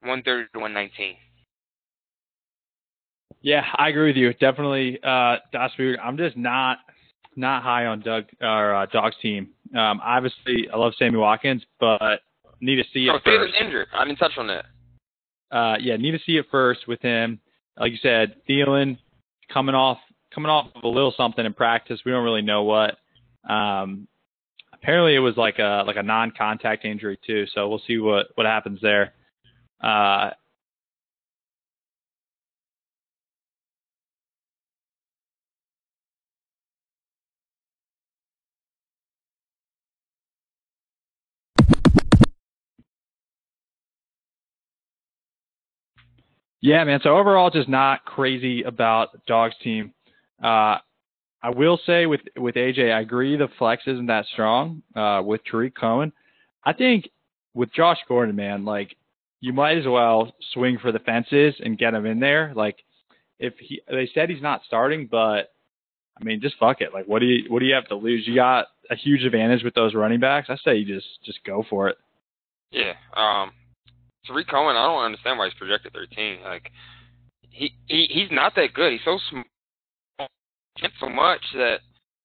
130 0.00 0.48
to 0.52 0.58
119. 0.60 1.16
Yeah, 3.46 3.62
I 3.76 3.90
agree 3.90 4.08
with 4.08 4.16
you. 4.16 4.32
Definitely, 4.34 4.98
uh, 5.04 5.36
Das 5.52 5.70
Boot. 5.78 6.00
I'm 6.02 6.16
just 6.16 6.36
not 6.36 6.78
not 7.36 7.62
high 7.62 7.86
on 7.86 8.00
Doug 8.00 8.24
or 8.40 8.74
uh, 8.74 8.86
Dog's 8.86 9.14
team. 9.22 9.50
Um, 9.72 10.00
obviously, 10.02 10.68
I 10.68 10.76
love 10.76 10.94
Sammy 10.98 11.16
Watkins, 11.16 11.62
but 11.78 12.22
need 12.60 12.74
to 12.74 12.82
see 12.92 13.04
it 13.06 13.10
oh, 13.14 13.20
first. 13.24 13.54
injured. 13.60 13.86
I 13.94 14.04
didn't 14.04 14.18
touch 14.18 14.32
on 14.36 14.48
that. 14.48 14.64
Uh, 15.56 15.76
yeah, 15.80 15.94
need 15.94 16.10
to 16.10 16.18
see 16.26 16.38
it 16.38 16.46
first 16.50 16.88
with 16.88 17.00
him. 17.02 17.38
Like 17.78 17.92
you 17.92 17.98
said, 18.02 18.34
Thielen 18.48 18.98
coming 19.54 19.76
off 19.76 19.98
coming 20.34 20.50
off 20.50 20.66
of 20.74 20.82
a 20.82 20.88
little 20.88 21.14
something 21.16 21.46
in 21.46 21.54
practice. 21.54 22.00
We 22.04 22.10
don't 22.10 22.24
really 22.24 22.42
know 22.42 22.64
what. 22.64 22.96
Um, 23.48 24.08
apparently, 24.72 25.14
it 25.14 25.20
was 25.20 25.36
like 25.36 25.60
a 25.60 25.84
like 25.86 25.94
a 25.94 26.02
non-contact 26.02 26.84
injury 26.84 27.16
too. 27.24 27.44
So 27.54 27.68
we'll 27.68 27.82
see 27.86 27.98
what 27.98 28.26
what 28.34 28.44
happens 28.44 28.80
there. 28.82 29.12
Uh, 29.80 30.30
Yeah, 46.66 46.82
man. 46.82 46.98
So 47.00 47.16
overall, 47.16 47.48
just 47.48 47.68
not 47.68 48.04
crazy 48.04 48.64
about 48.64 49.24
Dog's 49.26 49.54
team. 49.62 49.92
Uh, 50.42 50.78
I 51.40 51.50
will 51.54 51.78
say 51.86 52.06
with 52.06 52.22
with 52.36 52.56
AJ, 52.56 52.92
I 52.92 53.02
agree 53.02 53.36
the 53.36 53.46
flex 53.56 53.84
isn't 53.86 54.06
that 54.06 54.26
strong 54.32 54.82
uh, 54.96 55.22
with 55.24 55.42
Tarik 55.48 55.76
Cohen. 55.76 56.12
I 56.64 56.72
think 56.72 57.08
with 57.54 57.72
Josh 57.72 57.98
Gordon, 58.08 58.34
man, 58.34 58.64
like 58.64 58.96
you 59.40 59.52
might 59.52 59.78
as 59.78 59.86
well 59.86 60.34
swing 60.54 60.78
for 60.82 60.90
the 60.90 60.98
fences 60.98 61.54
and 61.64 61.78
get 61.78 61.94
him 61.94 62.04
in 62.04 62.18
there. 62.18 62.52
Like 62.56 62.78
if 63.38 63.54
he, 63.60 63.80
they 63.88 64.10
said 64.12 64.28
he's 64.28 64.42
not 64.42 64.62
starting, 64.66 65.06
but 65.08 65.52
I 66.20 66.24
mean, 66.24 66.40
just 66.40 66.58
fuck 66.58 66.80
it. 66.80 66.92
Like 66.92 67.06
what 67.06 67.20
do 67.20 67.26
you 67.26 67.44
what 67.48 67.60
do 67.60 67.66
you 67.66 67.74
have 67.76 67.86
to 67.90 67.94
lose? 67.94 68.26
You 68.26 68.34
got 68.34 68.66
a 68.90 68.96
huge 68.96 69.22
advantage 69.22 69.62
with 69.62 69.74
those 69.74 69.94
running 69.94 70.18
backs. 70.18 70.48
I 70.50 70.56
say 70.64 70.78
you 70.78 70.96
just 70.96 71.22
just 71.24 71.44
go 71.44 71.64
for 71.70 71.90
it. 71.90 71.96
Yeah. 72.72 72.94
Um, 73.16 73.52
Tarik 74.26 74.48
Cohen, 74.48 74.76
I 74.76 74.86
don't 74.86 75.04
understand 75.04 75.38
why 75.38 75.46
he's 75.46 75.54
projected 75.54 75.92
13. 75.92 76.40
Like 76.42 76.70
he, 77.50 77.72
he 77.86 78.06
he's 78.10 78.30
not 78.30 78.54
that 78.56 78.74
good. 78.74 78.92
He's 78.92 79.04
so 79.04 79.18
small, 79.30 80.28
so 81.00 81.08
much 81.08 81.40
that 81.54 81.80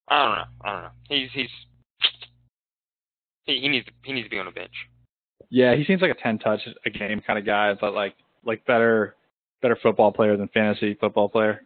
I 0.08 0.24
don't 0.24 0.34
know. 0.36 0.44
I 0.64 0.72
don't 0.72 0.82
know. 0.82 0.90
He's 1.08 1.28
he's 1.32 1.48
he, 3.44 3.60
he 3.60 3.68
needs 3.68 3.86
he 4.04 4.12
needs 4.12 4.26
to 4.26 4.30
be 4.30 4.38
on 4.38 4.46
the 4.46 4.52
bench. 4.52 4.72
Yeah, 5.50 5.74
he 5.74 5.84
seems 5.84 6.00
like 6.00 6.10
a 6.10 6.22
10 6.22 6.38
touch 6.38 6.60
a 6.86 6.90
game 6.90 7.20
kind 7.26 7.38
of 7.38 7.44
guy, 7.44 7.74
but 7.80 7.94
like 7.94 8.14
like 8.44 8.64
better 8.66 9.16
better 9.60 9.78
football 9.82 10.12
player 10.12 10.36
than 10.36 10.48
fantasy 10.48 10.94
football 10.94 11.28
player. 11.28 11.62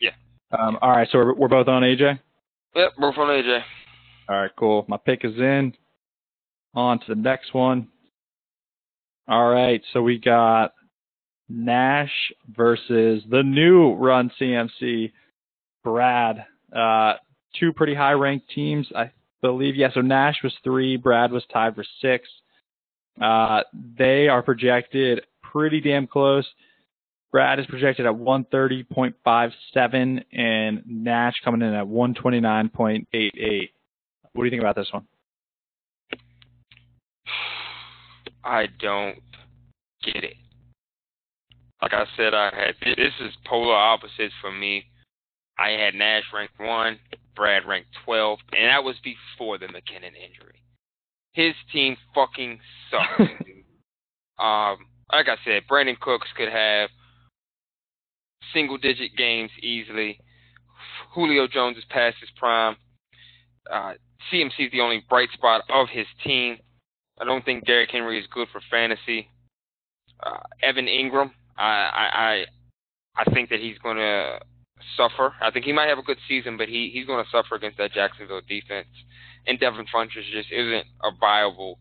Yeah. 0.00 0.10
Um, 0.58 0.78
all 0.80 0.90
right, 0.90 1.08
so 1.10 1.18
we're, 1.18 1.34
we're 1.34 1.48
both 1.48 1.68
on 1.68 1.82
AJ. 1.82 2.18
Yep, 2.74 2.92
we're 2.98 3.10
both 3.10 3.18
on 3.18 3.28
AJ. 3.28 3.62
All 4.28 4.40
right, 4.40 4.50
cool. 4.56 4.84
My 4.88 4.96
pick 4.96 5.24
is 5.24 5.36
in. 5.36 5.74
On 6.74 6.98
to 6.98 7.04
the 7.08 7.14
next 7.20 7.54
one. 7.54 7.88
All 9.26 9.48
right, 9.48 9.80
so 9.92 10.02
we 10.02 10.18
got 10.18 10.74
Nash 11.48 12.12
versus 12.54 13.22
the 13.28 13.42
new 13.42 13.94
Run 13.94 14.30
CMC, 14.38 15.12
Brad. 15.82 16.44
Uh, 16.74 17.14
two 17.58 17.72
pretty 17.72 17.94
high 17.94 18.12
ranked 18.12 18.50
teams, 18.54 18.86
I 18.94 19.12
believe. 19.40 19.76
Yeah, 19.76 19.88
so 19.94 20.02
Nash 20.02 20.42
was 20.42 20.52
three, 20.62 20.98
Brad 20.98 21.32
was 21.32 21.42
tied 21.52 21.74
for 21.74 21.84
six. 22.02 22.28
Uh, 23.20 23.60
they 23.96 24.28
are 24.28 24.42
projected 24.42 25.22
pretty 25.42 25.80
damn 25.80 26.06
close. 26.06 26.46
Brad 27.32 27.58
is 27.58 27.64
projected 27.66 28.04
at 28.06 28.12
130.57 28.12 30.24
and 30.32 30.82
Nash 30.86 31.34
coming 31.44 31.62
in 31.62 31.74
at 31.74 31.86
129.88. 31.86 33.70
What 34.32 34.42
do 34.42 34.44
you 34.44 34.50
think 34.50 34.62
about 34.62 34.76
this 34.76 34.92
one? 34.92 35.06
I 38.44 38.66
don't 38.78 39.18
get 40.04 40.24
it. 40.24 40.36
Like 41.80 41.92
I 41.92 42.04
said, 42.16 42.34
I 42.34 42.50
had 42.54 42.74
this 42.96 43.12
is 43.20 43.32
polar 43.46 43.74
opposites 43.74 44.34
for 44.40 44.52
me. 44.52 44.84
I 45.58 45.70
had 45.70 45.94
Nash 45.94 46.24
ranked 46.32 46.58
one, 46.58 46.98
Brad 47.36 47.66
ranked 47.66 47.90
twelve, 48.04 48.38
and 48.52 48.68
that 48.68 48.84
was 48.84 48.96
before 49.02 49.58
the 49.58 49.66
McKinnon 49.66 50.14
injury. 50.14 50.62
His 51.32 51.54
team 51.72 51.96
fucking 52.14 52.60
sucks. 52.90 53.20
um, 54.38 54.76
like 55.12 55.28
I 55.28 55.36
said, 55.44 55.62
Brandin 55.70 55.98
Cooks 56.00 56.28
could 56.36 56.50
have 56.50 56.90
single 58.52 58.78
digit 58.78 59.16
games 59.16 59.50
easily. 59.62 60.18
Julio 61.12 61.46
Jones 61.46 61.76
is 61.76 61.84
past 61.90 62.16
his 62.20 62.30
prime. 62.36 62.76
Uh, 63.70 63.94
CMC 64.32 64.52
is 64.58 64.72
the 64.72 64.80
only 64.80 65.04
bright 65.08 65.30
spot 65.32 65.62
of 65.68 65.88
his 65.90 66.06
team. 66.24 66.58
I 67.18 67.24
don't 67.24 67.44
think 67.44 67.66
Derrick 67.66 67.90
Henry 67.90 68.18
is 68.18 68.26
good 68.32 68.48
for 68.52 68.60
fantasy. 68.70 69.28
Uh, 70.22 70.40
Evan 70.62 70.86
Engram, 70.86 71.30
I, 71.56 72.44
I 73.16 73.22
I 73.22 73.24
think 73.32 73.50
that 73.50 73.60
he's 73.60 73.78
going 73.78 73.96
to 73.96 74.40
suffer. 74.96 75.34
I 75.40 75.50
think 75.50 75.64
he 75.64 75.72
might 75.72 75.88
have 75.88 75.98
a 75.98 76.02
good 76.02 76.18
season, 76.28 76.56
but 76.56 76.68
he 76.68 76.90
he's 76.92 77.06
going 77.06 77.22
to 77.22 77.30
suffer 77.30 77.54
against 77.54 77.78
that 77.78 77.92
Jacksonville 77.92 78.40
defense. 78.48 78.88
And 79.46 79.60
Devin 79.60 79.86
Funchess 79.94 80.24
just 80.32 80.50
isn't 80.50 80.86
a 81.02 81.10
viable 81.20 81.78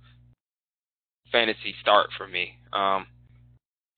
fantasy 1.31 1.73
start 1.81 2.09
for 2.17 2.27
me. 2.27 2.59
Um, 2.73 3.07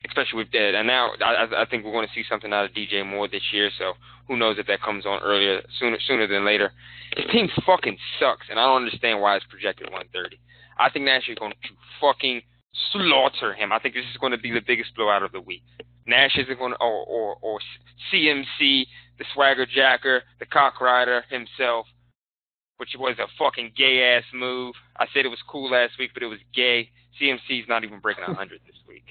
especially 0.07 0.37
with 0.37 0.51
that. 0.51 0.75
And 0.75 0.87
now 0.87 1.11
I, 1.23 1.63
I 1.63 1.65
think 1.65 1.83
we're 1.83 1.91
going 1.91 2.07
to 2.07 2.13
see 2.13 2.23
something 2.29 2.53
out 2.53 2.65
of 2.65 2.71
DJ 2.71 3.05
Moore 3.05 3.27
this 3.27 3.41
year. 3.51 3.69
So 3.77 3.93
who 4.27 4.37
knows 4.37 4.57
if 4.59 4.67
that 4.67 4.81
comes 4.81 5.05
on 5.05 5.21
earlier, 5.21 5.61
sooner 5.79 5.97
sooner 6.07 6.27
than 6.27 6.45
later. 6.45 6.71
His 7.15 7.25
team 7.31 7.49
fucking 7.65 7.97
sucks, 8.19 8.47
and 8.49 8.59
I 8.59 8.65
don't 8.65 8.83
understand 8.83 9.21
why 9.21 9.35
it's 9.35 9.45
projected 9.49 9.87
130. 9.87 10.39
I 10.77 10.89
think 10.89 11.05
Nash 11.05 11.29
is 11.29 11.37
going 11.37 11.51
to 11.51 11.57
fucking 12.01 12.41
slaughter 12.91 13.53
him. 13.53 13.71
I 13.71 13.79
think 13.79 13.95
this 13.95 14.05
is 14.11 14.17
going 14.17 14.31
to 14.31 14.37
be 14.37 14.51
the 14.51 14.61
biggest 14.65 14.95
blowout 14.95 15.23
of 15.23 15.31
the 15.31 15.41
week. 15.41 15.63
Nash 16.07 16.37
isn't 16.37 16.59
going 16.59 16.71
to, 16.73 16.77
or, 16.79 17.05
or 17.05 17.37
or 17.41 17.59
CMC, 18.13 18.85
the 19.17 19.25
swagger 19.33 19.65
jacker, 19.65 20.23
the 20.39 20.45
cock 20.45 20.81
rider 20.81 21.23
himself, 21.29 21.87
which 22.77 22.89
was 22.97 23.15
a 23.19 23.27
fucking 23.39 23.71
gay 23.75 24.15
ass 24.17 24.23
move. 24.33 24.75
I 24.97 25.05
said 25.13 25.25
it 25.25 25.29
was 25.29 25.39
cool 25.47 25.71
last 25.71 25.93
week, 25.97 26.11
but 26.13 26.23
it 26.23 26.27
was 26.27 26.39
gay. 26.53 26.89
CMC's 27.19 27.67
not 27.67 27.83
even 27.83 27.99
breaking 27.99 28.25
100 28.25 28.59
this 28.65 28.75
week. 28.87 29.05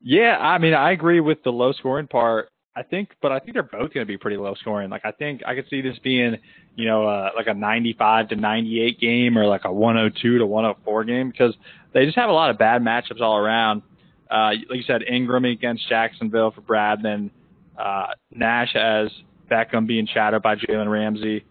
Yeah, 0.00 0.36
I 0.38 0.58
mean, 0.58 0.74
I 0.74 0.92
agree 0.92 1.20
with 1.20 1.42
the 1.42 1.50
low 1.50 1.72
scoring 1.72 2.06
part. 2.06 2.48
I 2.76 2.82
think, 2.82 3.10
but 3.22 3.32
I 3.32 3.38
think 3.38 3.54
they're 3.54 3.62
both 3.62 3.92
going 3.94 4.04
to 4.04 4.06
be 4.06 4.18
pretty 4.18 4.36
low 4.36 4.54
scoring. 4.54 4.90
Like, 4.90 5.04
I 5.04 5.10
think 5.10 5.40
I 5.46 5.54
could 5.54 5.64
see 5.70 5.80
this 5.80 5.98
being, 6.04 6.36
you 6.76 6.84
know, 6.84 7.06
uh, 7.06 7.30
like 7.34 7.46
a 7.46 7.54
95 7.54 8.28
to 8.28 8.36
98 8.36 9.00
game 9.00 9.36
or 9.36 9.46
like 9.46 9.64
a 9.64 9.72
102 9.72 10.38
to 10.38 10.46
104 10.46 11.04
game 11.04 11.30
because 11.30 11.54
they 11.92 12.04
just 12.04 12.16
have 12.16 12.28
a 12.28 12.32
lot 12.32 12.50
of 12.50 12.58
bad 12.58 12.82
matchups 12.82 13.20
all 13.20 13.38
around. 13.38 13.82
Uh, 14.30 14.50
like 14.68 14.78
you 14.78 14.82
said, 14.86 15.02
Engram 15.10 15.50
against 15.50 15.88
Jacksonville 15.88 16.50
for 16.50 16.60
Brad, 16.60 17.00
then 17.02 17.30
uh, 17.78 18.08
Nash 18.30 18.76
as 18.76 19.08
Beckham 19.50 19.86
being 19.86 20.06
shadowed 20.06 20.42
by 20.42 20.56
Jalen 20.56 20.90
Ramsey. 20.90 21.44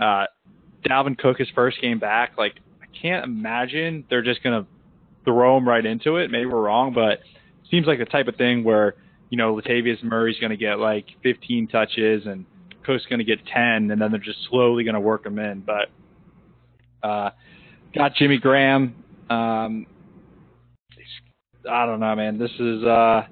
Uh, 0.00 0.24
Dalvin 0.84 1.16
Cook, 1.16 1.38
his 1.38 1.48
first 1.54 1.80
game 1.80 1.98
back, 1.98 2.32
like 2.36 2.54
I 2.82 2.86
can't 3.00 3.24
imagine 3.24 4.04
they're 4.10 4.22
just 4.22 4.42
to 4.60 4.66
throw 5.24 5.56
him 5.56 5.68
right 5.68 5.84
into 5.84 6.16
it. 6.16 6.30
Maybe 6.30 6.46
we're 6.46 6.62
wrong, 6.62 6.92
but 6.92 7.20
seems 7.70 7.86
like 7.86 7.98
the 7.98 8.04
type 8.04 8.28
of 8.28 8.36
thing 8.36 8.64
where 8.64 8.94
you 9.30 9.36
know 9.36 9.54
Latavius 9.54 10.02
Murray's 10.02 10.38
to 10.50 10.56
get 10.56 10.78
like 10.78 11.06
15 11.22 11.68
touches 11.68 12.26
and 12.26 12.46
Cook's 12.86 13.04
going 13.06 13.18
to 13.18 13.24
get 13.24 13.44
10, 13.46 13.90
and 13.90 14.00
then 14.00 14.10
they're 14.10 14.20
just 14.20 14.38
slowly 14.48 14.84
going 14.84 14.94
to 14.94 15.00
work 15.00 15.24
them 15.24 15.38
in. 15.38 15.60
But 15.60 15.90
uh, 17.06 17.30
got 17.94 18.14
Jimmy 18.14 18.38
Graham. 18.38 18.94
Um, 19.28 19.86
I 21.68 21.86
don't 21.86 22.00
know, 22.00 22.14
man. 22.14 22.38
This 22.38 22.52
is 22.58 22.84
uh, 22.84 23.22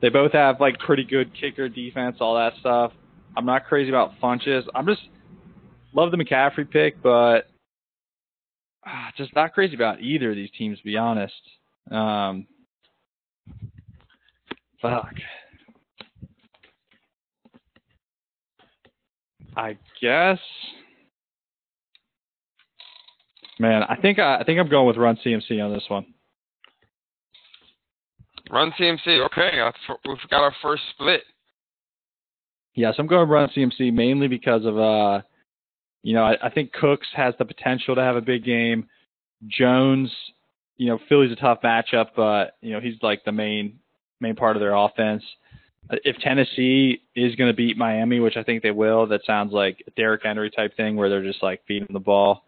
they 0.00 0.08
both 0.08 0.32
have 0.32 0.60
like 0.60 0.78
pretty 0.78 1.04
good 1.04 1.30
kicker 1.38 1.68
defense, 1.68 2.18
all 2.20 2.36
that 2.36 2.52
stuff. 2.60 2.92
I'm 3.36 3.46
not 3.46 3.66
crazy 3.66 3.88
about 3.88 4.12
Funchess. 4.22 4.62
I'm 4.74 4.86
just 4.86 5.02
love 5.92 6.10
the 6.10 6.16
McCaffrey 6.16 6.70
pick, 6.70 7.02
but 7.02 7.48
uh, 8.86 9.10
just 9.16 9.34
not 9.34 9.54
crazy 9.54 9.74
about 9.74 10.00
either 10.00 10.30
of 10.30 10.36
these 10.36 10.50
teams, 10.56 10.78
to 10.78 10.84
be 10.84 10.96
honest. 10.96 11.34
Um, 11.90 12.46
fuck. 14.80 15.14
I 19.56 19.76
guess. 20.00 20.38
Man, 23.58 23.82
I 23.84 23.96
think 23.96 24.18
I, 24.18 24.38
I 24.40 24.44
think 24.44 24.58
I'm 24.58 24.68
going 24.68 24.86
with 24.86 24.96
Run 24.96 25.18
CMC 25.24 25.64
on 25.64 25.72
this 25.72 25.84
one. 25.88 26.06
Run 28.50 28.72
CMC, 28.78 29.24
okay. 29.26 29.50
We've 30.06 30.16
got 30.30 30.42
our 30.42 30.54
first 30.60 30.82
split. 30.90 31.22
Yes, 32.74 32.94
I'm 32.98 33.06
going 33.06 33.26
to 33.26 33.32
run 33.32 33.48
CMC 33.56 33.92
mainly 33.92 34.28
because 34.28 34.64
of 34.64 34.78
uh, 34.78 35.22
you 36.04 36.12
know, 36.12 36.22
I, 36.22 36.36
I 36.42 36.50
think 36.50 36.72
Cooks 36.72 37.06
has 37.14 37.34
the 37.38 37.46
potential 37.46 37.94
to 37.94 38.02
have 38.02 38.16
a 38.16 38.20
big 38.20 38.44
game. 38.44 38.86
Jones, 39.46 40.12
you 40.76 40.88
know, 40.88 40.98
Philly's 41.08 41.32
a 41.32 41.36
tough 41.36 41.60
matchup, 41.64 42.08
but 42.14 42.56
you 42.60 42.72
know 42.72 42.80
he's 42.80 42.94
like 43.02 43.24
the 43.24 43.32
main 43.32 43.78
main 44.20 44.36
part 44.36 44.56
of 44.56 44.60
their 44.60 44.74
offense. 44.74 45.22
If 45.90 46.16
Tennessee 46.18 47.02
is 47.14 47.34
going 47.36 47.50
to 47.50 47.56
beat 47.56 47.76
Miami, 47.76 48.20
which 48.20 48.36
I 48.36 48.42
think 48.42 48.62
they 48.62 48.70
will, 48.70 49.06
that 49.08 49.20
sounds 49.26 49.52
like 49.52 49.82
a 49.86 49.90
Derrick 49.92 50.22
Henry 50.24 50.50
type 50.50 50.76
thing 50.76 50.96
where 50.96 51.08
they're 51.08 51.22
just 51.22 51.42
like 51.42 51.60
feeding 51.66 51.88
the 51.92 52.00
ball. 52.00 52.44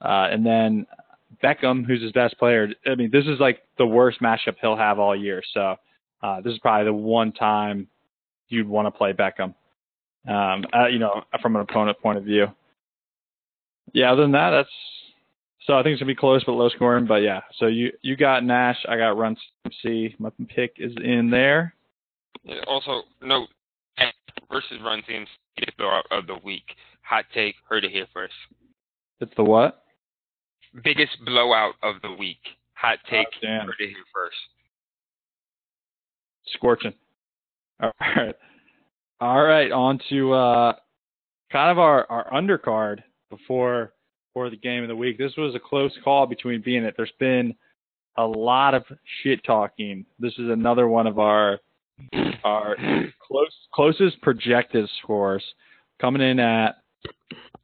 Uh, 0.00 0.28
and 0.30 0.46
then 0.46 0.86
Beckham, 1.42 1.84
who's 1.84 2.02
his 2.02 2.12
best 2.12 2.38
player. 2.38 2.68
I 2.86 2.94
mean, 2.94 3.10
this 3.10 3.24
is 3.24 3.40
like 3.40 3.62
the 3.78 3.86
worst 3.86 4.20
matchup 4.20 4.56
he'll 4.60 4.76
have 4.76 4.98
all 4.98 5.16
year. 5.16 5.42
So 5.52 5.76
uh, 6.22 6.40
this 6.42 6.52
is 6.52 6.58
probably 6.60 6.86
the 6.86 6.92
one 6.92 7.32
time 7.32 7.88
you'd 8.48 8.68
want 8.68 8.86
to 8.86 8.96
play 8.96 9.12
Beckham. 9.12 9.54
Um, 10.28 10.64
uh, 10.74 10.86
you 10.86 10.98
know, 10.98 11.22
from 11.40 11.56
an 11.56 11.62
opponent 11.62 11.98
point 12.00 12.18
of 12.18 12.24
view. 12.24 12.46
Yeah, 13.92 14.12
other 14.12 14.22
than 14.22 14.32
that, 14.32 14.50
that's 14.50 14.68
so 15.66 15.74
I 15.74 15.82
think 15.82 15.94
it's 15.94 16.00
gonna 16.00 16.10
be 16.10 16.16
close 16.16 16.42
but 16.44 16.52
low 16.52 16.68
scoring. 16.68 17.06
But 17.06 17.22
yeah, 17.22 17.40
so 17.58 17.66
you 17.66 17.92
you 18.02 18.16
got 18.16 18.44
Nash, 18.44 18.76
I 18.88 18.96
got 18.96 19.16
Run 19.16 19.36
C. 19.82 20.14
My 20.18 20.30
pick 20.48 20.74
is 20.78 20.92
in 21.02 21.30
there. 21.30 21.74
Also, 22.66 23.02
note 23.22 23.48
versus 24.50 24.78
Run 24.84 25.02
CMC 25.08 25.26
of 26.10 26.26
the 26.26 26.38
week. 26.44 26.64
Hot 27.02 27.24
take, 27.34 27.54
heard 27.68 27.84
it 27.84 27.90
here 27.90 28.06
first. 28.12 28.34
It's 29.20 29.32
the 29.36 29.44
what? 29.44 29.84
Biggest 30.84 31.12
blowout 31.24 31.74
of 31.82 31.96
the 32.02 32.12
week. 32.12 32.40
Hot 32.74 32.98
take, 33.10 33.26
oh, 33.44 33.46
heard 33.46 33.74
it 33.80 33.88
here 33.88 34.04
first. 34.14 34.36
Scorching. 36.54 36.94
All 37.82 37.92
right. 38.00 38.34
All 39.20 39.42
right, 39.42 39.72
on 39.72 39.98
to 40.10 40.32
uh, 40.32 40.72
kind 41.50 41.70
of 41.70 41.78
our, 41.78 42.06
our 42.10 42.30
undercard 42.30 43.02
before 43.30 43.94
for 44.34 44.50
the 44.50 44.56
game 44.56 44.82
of 44.82 44.88
the 44.88 44.96
week. 44.96 45.16
This 45.16 45.32
was 45.38 45.54
a 45.54 45.58
close 45.58 45.92
call 46.04 46.26
between 46.26 46.60
being 46.60 46.84
it. 46.84 46.94
There's 46.96 47.10
been 47.18 47.54
a 48.18 48.26
lot 48.26 48.74
of 48.74 48.84
shit 49.22 49.42
talking. 49.44 50.04
This 50.18 50.34
is 50.34 50.50
another 50.50 50.88
one 50.88 51.06
of 51.06 51.18
our 51.18 51.60
our 52.46 52.76
close 53.26 53.52
closest 53.74 54.22
projected 54.22 54.88
scores 55.02 55.42
coming 56.00 56.22
in 56.22 56.38
at 56.38 56.76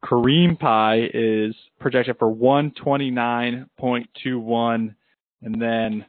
Kareem 0.05 0.59
Pie 0.59 1.09
is 1.15 1.55
projected 1.79 2.19
for 2.19 2.35
129.21, 2.35 4.95
and 5.43 5.63
then 5.63 6.05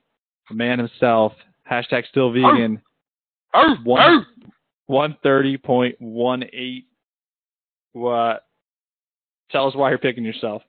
the 0.49 0.55
man 0.55 0.79
himself 0.79 1.33
hashtag 1.69 2.07
still 2.09 2.31
vegan 2.31 2.81
oh, 3.53 3.62
oh, 3.62 3.75
oh. 3.77 3.83
one 3.83 4.25
130.18. 5.23 6.83
What 7.93 8.43
Tell 9.51 9.67
us 9.67 9.75
why 9.75 9.89
you're 9.89 9.99
picking 9.99 10.23
yourself. 10.23 10.62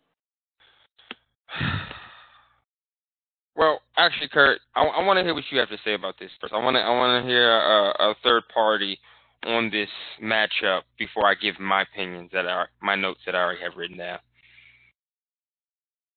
Well, 3.56 3.80
actually, 3.96 4.28
Kurt, 4.28 4.60
I, 4.74 4.84
I 4.84 5.04
want 5.04 5.18
to 5.18 5.22
hear 5.22 5.34
what 5.34 5.44
you 5.50 5.58
have 5.58 5.68
to 5.68 5.78
say 5.84 5.94
about 5.94 6.18
this 6.18 6.30
first. 6.40 6.52
I 6.52 6.62
want 6.62 6.74
to 6.76 6.80
I 6.80 6.90
want 6.90 7.22
to 7.22 7.28
hear 7.28 7.56
a, 7.56 8.10
a 8.10 8.14
third 8.22 8.42
party 8.52 8.98
on 9.46 9.70
this 9.70 9.88
matchup 10.22 10.82
before 10.98 11.26
I 11.26 11.34
give 11.34 11.60
my 11.60 11.82
opinions 11.82 12.30
that 12.32 12.46
are 12.46 12.68
my 12.82 12.94
notes 12.96 13.20
that 13.26 13.34
I 13.34 13.38
already 13.38 13.62
have 13.62 13.76
written 13.76 13.98
down. 13.98 14.18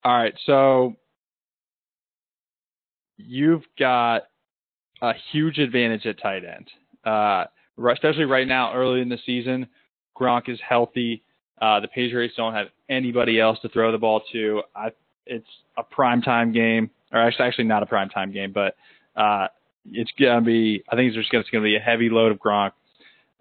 All 0.03 0.17
right, 0.17 0.33
so 0.45 0.95
you've 3.17 3.65
got 3.77 4.23
a 5.01 5.13
huge 5.31 5.57
advantage 5.57 6.05
at 6.05 6.21
tight 6.21 6.43
end, 6.45 6.67
uh, 7.05 7.45
especially 7.91 8.25
right 8.25 8.47
now, 8.47 8.73
early 8.73 9.01
in 9.01 9.09
the 9.09 9.17
season. 9.25 9.67
Gronk 10.17 10.49
is 10.49 10.59
healthy. 10.67 11.23
Uh, 11.61 11.79
the 11.79 11.87
Patriots 11.87 12.35
don't 12.37 12.53
have 12.53 12.67
anybody 12.89 13.39
else 13.39 13.59
to 13.61 13.69
throw 13.69 13.91
the 13.91 13.97
ball 13.97 14.21
to. 14.31 14.61
I, 14.75 14.89
it's 15.25 15.47
a 15.77 15.83
prime 15.83 16.21
time 16.21 16.51
game, 16.53 16.89
or 17.11 17.19
actually, 17.19 17.45
actually 17.45 17.63
not 17.65 17.83
a 17.83 17.85
prime 17.85 18.09
time 18.09 18.31
game, 18.31 18.51
but 18.51 18.75
uh, 19.15 19.47
it's 19.85 20.11
gonna 20.19 20.41
be. 20.41 20.83
I 20.89 20.95
think 20.95 21.13
it's 21.13 21.29
just 21.29 21.51
gonna 21.51 21.63
be 21.63 21.75
a 21.75 21.79
heavy 21.79 22.09
load 22.09 22.31
of 22.31 22.39
Gronk. 22.39 22.71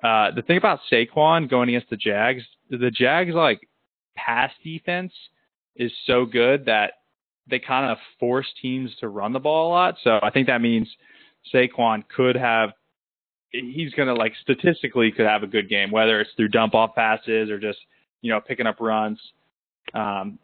Uh, 0.02 0.31
the 0.35 0.42
thing 0.42 0.57
about 0.57 0.81
Saquon 0.90 1.48
going 1.48 1.70
against 1.70 1.90
the 1.90 1.96
Jags, 1.96 2.42
the 2.70 2.90
Jags 2.90 3.35
like 3.35 3.68
pass 4.16 4.50
defense 4.62 5.12
is 5.74 5.92
so 6.07 6.24
good 6.24 6.66
that 6.66 6.92
they 7.48 7.59
kind 7.59 7.90
of 7.90 7.98
force 8.18 8.46
teams 8.61 8.90
to 9.00 9.09
run 9.09 9.33
the 9.33 9.38
ball 9.38 9.68
a 9.68 9.70
lot. 9.70 9.96
So 10.02 10.18
I 10.22 10.31
think 10.31 10.46
that 10.48 10.61
means 10.61 10.88
Saquon 11.52 12.05
could 12.14 12.37
have 12.37 12.70
he's 13.52 13.92
to 13.94 14.14
like 14.14 14.33
statistically 14.42 15.11
could 15.11 15.26
have 15.26 15.42
a 15.42 15.46
good 15.46 15.68
game, 15.68 15.90
whether 15.90 16.20
it's 16.20 16.31
through 16.37 16.48
dump 16.48 16.74
off 16.74 16.94
passes 16.94 17.50
or 17.50 17.59
just 17.59 17.79
you 18.26 18.33
know, 18.33 18.40
picking 18.40 18.66
up 18.66 18.81
runs. 18.81 19.20
Um, 19.94 20.38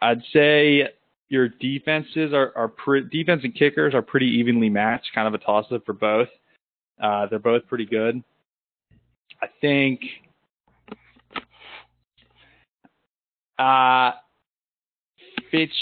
I'd 0.00 0.22
say 0.32 0.88
your 1.28 1.48
defenses 1.48 2.32
are, 2.32 2.52
are 2.56 2.68
pre- 2.68 3.08
defense 3.08 3.42
and 3.44 3.54
kickers 3.54 3.94
are 3.94 4.02
pretty 4.02 4.26
evenly 4.26 4.70
matched, 4.70 5.10
kind 5.14 5.28
of 5.28 5.34
a 5.34 5.44
toss 5.44 5.66
up 5.72 5.84
for 5.84 5.92
both. 5.92 6.28
Uh, 7.02 7.26
they're 7.26 7.38
both 7.38 7.66
pretty 7.66 7.84
good. 7.84 8.22
I 9.40 9.46
think 9.60 10.00
uh, 13.58 14.12
Fitch 15.50 15.72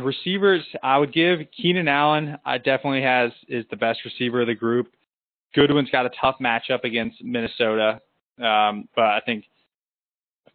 receivers. 0.00 0.62
I 0.82 0.98
would 0.98 1.12
give 1.12 1.40
Keenan 1.56 1.88
Allen. 1.88 2.36
I 2.44 2.58
definitely 2.58 3.02
has 3.02 3.32
is 3.48 3.64
the 3.70 3.76
best 3.76 4.00
receiver 4.04 4.40
of 4.40 4.46
the 4.46 4.54
group. 4.54 4.88
Goodwin's 5.54 5.90
got 5.90 6.06
a 6.06 6.10
tough 6.20 6.36
matchup 6.40 6.82
against 6.84 7.22
Minnesota, 7.22 8.00
um, 8.42 8.88
but 8.96 9.04
I 9.04 9.20
think 9.24 9.44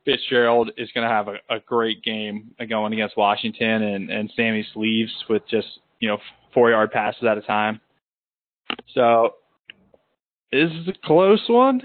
Fitzgerald 0.06 0.72
is 0.78 0.90
going 0.94 1.08
to 1.08 1.14
have 1.14 1.28
a, 1.28 1.36
a 1.50 1.60
great 1.60 2.04
game 2.04 2.52
going 2.68 2.94
against 2.94 3.18
Washington, 3.18 3.84
and 3.84 4.10
and 4.10 4.32
Sammy 4.36 4.66
sleeves 4.74 5.12
with 5.30 5.44
just 5.50 5.68
you 6.00 6.08
know 6.08 6.18
four 6.54 6.72
yard 6.72 6.92
passes 6.92 7.24
at 7.24 7.38
a 7.38 7.42
time. 7.42 7.80
So, 8.94 9.36
is 10.52 10.72
a 10.88 10.94
close 11.06 11.44
one. 11.48 11.82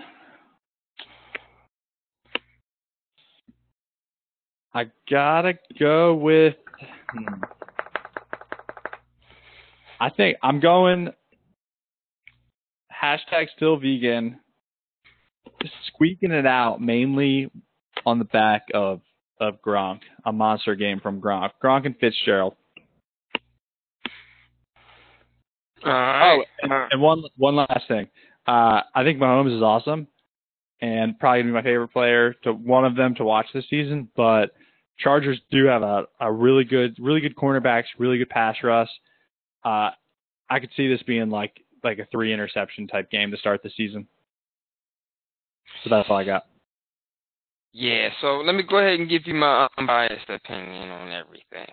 I 4.72 4.86
gotta 5.10 5.54
go 5.78 6.14
with. 6.14 6.54
Hmm. 7.10 7.42
I 10.00 10.10
think 10.10 10.36
I'm 10.42 10.60
going. 10.60 11.10
hashtag 13.02 13.46
still 13.56 13.76
vegan, 13.76 14.40
squeaking 15.86 16.32
it 16.32 16.46
out 16.46 16.80
mainly 16.80 17.50
on 18.06 18.18
the 18.18 18.24
back 18.24 18.66
of 18.74 19.00
of 19.40 19.60
Gronk, 19.62 20.00
a 20.24 20.32
monster 20.32 20.74
game 20.74 21.00
from 21.00 21.20
Gronk, 21.20 21.50
Gronk 21.62 21.86
and 21.86 21.96
Fitzgerald. 21.98 22.54
All 25.84 25.92
right. 25.92 26.38
Oh, 26.38 26.44
and, 26.62 26.72
and 26.92 27.02
one 27.02 27.22
one 27.36 27.56
last 27.56 27.86
thing. 27.88 28.08
Uh, 28.46 28.80
I 28.94 29.04
think 29.04 29.18
Mahomes 29.18 29.56
is 29.56 29.62
awesome, 29.62 30.06
and 30.80 31.18
probably 31.18 31.42
gonna 31.42 31.50
be 31.50 31.54
my 31.54 31.62
favorite 31.62 31.88
player 31.88 32.34
to 32.44 32.52
one 32.52 32.84
of 32.84 32.96
them 32.96 33.14
to 33.16 33.24
watch 33.24 33.46
this 33.52 33.64
season. 33.68 34.08
But 34.16 34.50
Chargers 34.98 35.40
do 35.50 35.66
have 35.66 35.82
a, 35.82 36.04
a 36.20 36.32
really 36.32 36.64
good, 36.64 36.96
really 36.98 37.20
good 37.20 37.36
cornerbacks, 37.36 37.84
really 37.98 38.18
good 38.18 38.30
pass 38.30 38.56
rush. 38.62 38.90
Uh, 39.64 39.90
I 40.48 40.60
could 40.60 40.70
see 40.76 40.88
this 40.88 41.02
being 41.02 41.30
like 41.30 41.60
like 41.82 41.98
a 41.98 42.06
three 42.10 42.32
interception 42.32 42.86
type 42.86 43.10
game 43.10 43.30
to 43.30 43.36
start 43.36 43.62
the 43.62 43.70
season. 43.76 44.06
So 45.82 45.90
that's 45.90 46.08
all 46.08 46.16
I 46.16 46.24
got. 46.24 46.44
Yeah, 47.76 48.10
so 48.20 48.36
let 48.36 48.54
me 48.54 48.62
go 48.62 48.78
ahead 48.78 49.00
and 49.00 49.10
give 49.10 49.26
you 49.26 49.34
my 49.34 49.64
uh, 49.64 49.68
unbiased 49.78 50.30
opinion 50.30 50.90
on 50.90 51.10
everything. 51.10 51.66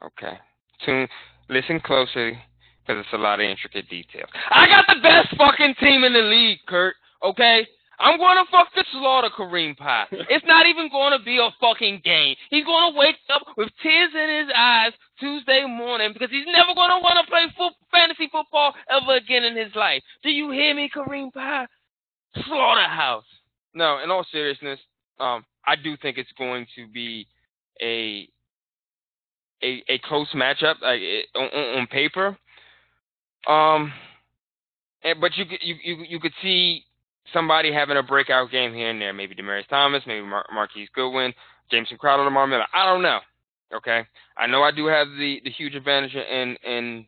Okay. 0.00 0.38
Tune, 0.86 1.08
listen 1.48 1.80
closely, 1.80 2.38
because 2.86 3.04
it's 3.04 3.12
a 3.12 3.18
lot 3.18 3.40
of 3.40 3.44
intricate 3.44 3.88
details. 3.90 4.30
I 4.50 4.68
got 4.68 4.86
the 4.86 5.02
best 5.02 5.36
fucking 5.36 5.74
team 5.80 6.04
in 6.04 6.12
the 6.12 6.20
league, 6.20 6.60
Kurt. 6.68 6.94
Okay? 7.24 7.66
I'm 7.98 8.18
going 8.18 8.36
to 8.38 8.48
fuck 8.52 8.68
the 8.76 8.84
slaughter 8.92 9.30
Kareem 9.36 9.76
Pie. 9.76 10.06
It's 10.30 10.46
not 10.46 10.66
even 10.66 10.88
going 10.90 11.18
to 11.18 11.24
be 11.24 11.38
a 11.38 11.50
fucking 11.60 12.02
game. 12.04 12.36
He's 12.48 12.64
going 12.64 12.92
to 12.92 12.98
wake 12.98 13.16
up 13.34 13.42
with 13.56 13.68
tears 13.82 14.12
in 14.14 14.46
his 14.46 14.54
eyes 14.56 14.92
Tuesday 15.18 15.66
morning 15.66 16.12
because 16.12 16.30
he's 16.30 16.46
never 16.46 16.72
going 16.72 16.90
to 16.90 17.02
want 17.02 17.18
to 17.18 17.28
play 17.28 17.46
foot, 17.58 17.74
fantasy 17.90 18.28
football 18.30 18.74
ever 18.88 19.16
again 19.16 19.42
in 19.42 19.56
his 19.56 19.74
life. 19.74 20.02
Do 20.22 20.30
you 20.30 20.52
hear 20.52 20.72
me, 20.72 20.88
Kareem 20.88 21.32
Pie? 21.32 21.66
Slaughterhouse. 22.46 23.24
No, 23.74 23.98
in 24.02 24.10
all 24.10 24.24
seriousness, 24.32 24.78
um, 25.20 25.44
I 25.66 25.76
do 25.76 25.96
think 25.96 26.18
it's 26.18 26.32
going 26.38 26.66
to 26.76 26.88
be 26.88 27.26
a 27.80 28.28
a, 29.62 29.82
a 29.88 29.98
close 30.04 30.28
matchup 30.34 30.80
like 30.80 31.00
it, 31.00 31.26
on, 31.34 31.80
on 31.80 31.86
paper. 31.86 32.36
Um, 33.46 33.92
and, 35.02 35.20
but 35.20 35.36
you 35.36 35.44
you 35.60 35.76
you 35.82 36.04
you 36.08 36.20
could 36.20 36.32
see 36.42 36.84
somebody 37.32 37.72
having 37.72 37.96
a 37.96 38.02
breakout 38.02 38.50
game 38.50 38.74
here 38.74 38.90
and 38.90 39.00
there. 39.00 39.12
Maybe 39.12 39.34
Demaryius 39.34 39.68
Thomas, 39.68 40.02
maybe 40.06 40.26
Mar- 40.26 40.46
Marquise 40.52 40.88
Goodwin, 40.94 41.32
Jameson 41.70 41.98
Crowder, 41.98 42.24
Lamar 42.24 42.46
Miller. 42.46 42.66
I 42.74 42.84
don't 42.86 43.02
know. 43.02 43.20
Okay, 43.74 44.02
I 44.36 44.46
know 44.46 44.62
I 44.62 44.72
do 44.72 44.86
have 44.86 45.06
the 45.18 45.40
the 45.44 45.50
huge 45.50 45.74
advantage 45.74 46.14
in 46.14 46.56
in 46.64 47.06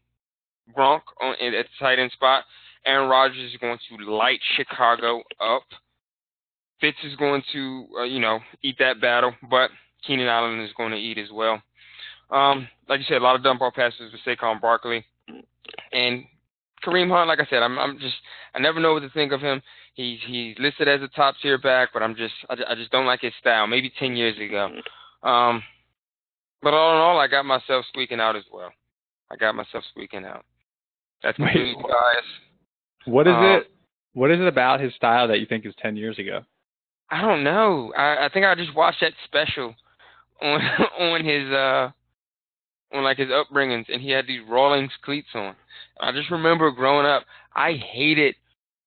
Gronk 0.77 1.03
on 1.21 1.33
at 1.33 1.39
the 1.51 1.65
tight 1.79 1.99
end 1.99 2.13
spot. 2.13 2.45
Aaron 2.85 3.09
Rodgers 3.09 3.53
is 3.53 3.59
going 3.61 3.79
to 3.89 4.13
light 4.13 4.41
Chicago 4.57 5.23
up. 5.41 5.63
Fitz 6.83 6.99
is 7.05 7.17
going 7.17 7.43
to, 7.53 7.87
uh, 8.01 8.03
you 8.03 8.19
know, 8.19 8.41
eat 8.63 8.77
that 8.81 9.01
battle, 9.01 9.33
but 9.49 9.71
Keenan 10.07 10.27
Allen 10.27 10.61
is 10.61 10.73
going 10.77 10.91
to 10.91 10.99
eat 10.99 11.17
as 11.17 11.29
well. 11.33 11.63
Um, 12.31 12.67
like 12.89 12.99
you 12.99 13.07
said, 13.09 13.19
a 13.19 13.25
lot 13.25 13.37
of 13.37 13.45
dump 13.45 13.61
ball 13.61 13.71
passes 13.71 14.11
with 14.13 14.21
Saquon 14.27 14.61
Barkley 14.61 15.05
and 15.93 16.25
Kareem 16.85 17.09
Hunt. 17.09 17.29
Like 17.29 17.39
I 17.39 17.47
said, 17.49 17.63
I'm, 17.63 17.79
I'm 17.79 17.99
just, 18.01 18.17
I 18.55 18.59
never 18.59 18.81
know 18.81 18.95
what 18.95 19.01
to 19.01 19.11
think 19.11 19.31
of 19.33 19.41
him. 19.41 19.63
He's 19.95 20.19
he's 20.27 20.57
listed 20.59 20.89
as 20.89 21.03
a 21.03 21.09
top 21.09 21.37
tier 21.41 21.59
back, 21.59 21.91
but 21.93 22.03
I'm 22.03 22.17
just, 22.17 22.35
I, 22.51 22.57
I 22.71 22.75
just 22.75 22.91
don't 22.91 23.07
like 23.07 23.21
his 23.21 23.35
style. 23.39 23.67
Maybe 23.67 23.93
ten 24.01 24.17
years 24.17 24.37
ago. 24.39 24.71
Um, 25.23 25.63
but 26.63 26.75
all 26.75 26.95
in 26.95 27.01
all, 27.01 27.21
I 27.21 27.29
got 27.29 27.45
myself 27.45 27.85
squeaking 27.91 28.19
out 28.19 28.35
as 28.35 28.45
well. 28.53 28.73
I 29.31 29.37
got 29.37 29.55
myself 29.55 29.85
squeaking 29.91 30.25
out. 30.25 30.45
That's 31.23 31.37
completely 31.37 31.75
biased. 31.75 32.27
What 33.05 33.27
is 33.29 33.35
um, 33.37 33.45
it? 33.45 33.71
What 34.15 34.31
is 34.31 34.41
it 34.41 34.47
about 34.47 34.81
his 34.81 34.95
style 34.95 35.29
that 35.29 35.41
you 35.41 35.47
think 35.47 35.65
is 35.67 35.75
ten 35.81 35.97
years 35.97 36.19
ago? 36.19 36.43
I 37.13 37.21
don't 37.21 37.45
know. 37.45 37.93
I, 37.95 38.25
I 38.25 38.29
think 38.33 38.47
I 38.47 38.55
just 38.55 38.75
watched 38.75 39.03
that 39.03 39.13
special 39.27 39.75
on 40.41 40.61
on 40.99 41.25
his 41.25 41.51
uh 41.53 41.91
on 42.93 43.05
like 43.05 43.19
his 43.19 43.29
upbringings, 43.29 43.85
and 43.93 44.01
he 44.01 44.11
had 44.11 44.27
these 44.27 44.41
Rawlings 44.49 44.93
cleats 45.05 45.29
on. 45.35 45.55
I 46.01 46.11
just 46.13 46.31
remember 46.31 46.71
growing 46.71 47.07
up, 47.07 47.25
I 47.55 47.75
hated 47.75 48.35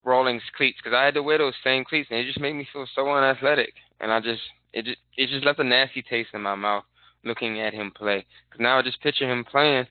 Rawlings 0.03 0.41
cleats 0.57 0.79
because 0.83 0.95
I 0.95 1.05
had 1.05 1.13
to 1.13 1.23
wear 1.23 1.37
those 1.37 1.53
same 1.63 1.85
cleats, 1.85 2.09
and 2.09 2.19
it 2.19 2.25
just 2.25 2.39
made 2.39 2.53
me 2.53 2.67
feel 2.73 2.87
so 2.95 3.07
unathletic. 3.07 3.73
And 4.01 4.11
I 4.11 4.19
just 4.19 4.41
it 4.73 4.85
just 4.85 4.97
it 5.17 5.29
just 5.29 5.45
left 5.45 5.59
a 5.59 5.63
nasty 5.63 6.01
taste 6.01 6.29
in 6.33 6.41
my 6.41 6.55
mouth 6.55 6.83
looking 7.23 7.61
at 7.61 7.73
him 7.73 7.91
play. 7.95 8.25
Because 8.49 8.59
now 8.59 8.79
I 8.79 8.81
just 8.81 9.01
picture 9.01 9.31
him 9.31 9.45
playing 9.45 9.85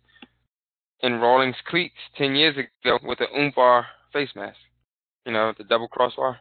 in 1.02 1.20
Rawlings 1.20 1.56
cleats 1.68 1.94
ten 2.18 2.34
years 2.34 2.56
ago 2.56 2.98
with 3.04 3.18
the 3.18 3.26
Oompa 3.26 3.84
face 4.12 4.30
mask. 4.34 4.58
You 5.24 5.32
know, 5.32 5.52
the 5.56 5.62
double 5.62 5.86
crossbar. 5.86 6.40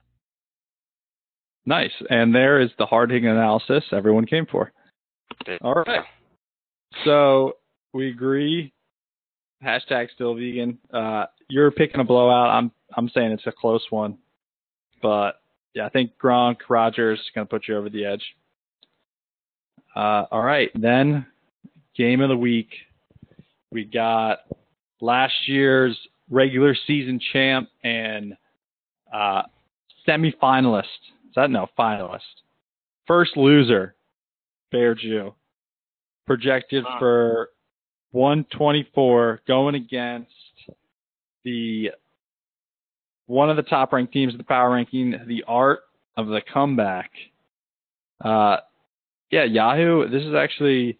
Nice. 1.66 1.92
And 2.10 2.34
there 2.34 2.60
is 2.60 2.70
the 2.78 2.86
hard 2.86 3.12
hitting 3.12 3.30
analysis 3.30 3.84
everyone 3.92 4.26
came 4.26 4.46
for. 4.46 4.72
All 5.62 5.74
right. 5.74 6.04
So 7.06 7.54
we 7.94 8.10
agree. 8.10 8.74
Hashtag 9.64 10.10
still 10.14 10.36
vegan. 10.36 10.78
Uh, 10.94 11.26
you're 11.50 11.72
picking 11.72 12.02
a 12.02 12.04
blowout. 12.04 12.50
I'm 12.50 12.72
I'm 12.96 13.10
saying 13.10 13.32
it's 13.32 13.48
a 13.48 13.52
close 13.52 13.86
one. 13.90 14.18
But 15.02 15.42
yeah, 15.74 15.86
I 15.86 15.90
think 15.90 16.12
Gronk 16.22 16.58
Rodgers 16.70 17.20
is 17.20 17.26
gonna 17.34 17.46
put 17.46 17.68
you 17.68 17.78
over 17.78 17.90
the 17.90 18.06
edge. 18.06 18.24
Uh, 19.96 20.26
all 20.32 20.42
right, 20.42 20.70
then 20.76 21.26
game 21.96 22.22
of 22.22 22.30
the 22.30 22.38
week. 22.38 22.70
We 23.72 23.86
got 23.86 24.40
last 25.02 25.34
year's 25.48 25.98
regular 26.30 26.76
season 26.88 27.20
champ 27.32 27.70
and 27.84 28.36
uh, 29.14 29.44
semifinalist. 30.08 30.84
Is 31.34 31.36
that 31.36 31.50
no 31.50 31.66
finalist? 31.78 32.20
First 33.08 33.36
loser, 33.36 33.96
Bear 34.72 34.94
Jew, 34.94 35.34
projected 36.28 36.86
for 37.00 37.50
124, 38.12 39.42
going 39.48 39.74
against 39.74 40.30
the 41.44 41.90
one 43.26 43.50
of 43.50 43.56
the 43.56 43.64
top 43.64 43.94
ranked 43.94 44.14
teams 44.14 44.34
in 44.34 44.38
the 44.38 44.44
power 44.44 44.70
ranking, 44.70 45.16
the 45.26 45.44
art 45.48 45.80
of 46.18 46.28
the 46.28 46.42
comeback. 46.54 47.10
Uh, 48.24 48.58
yeah, 49.32 49.46
Yahoo. 49.46 50.08
This 50.10 50.22
is 50.22 50.36
actually. 50.36 51.00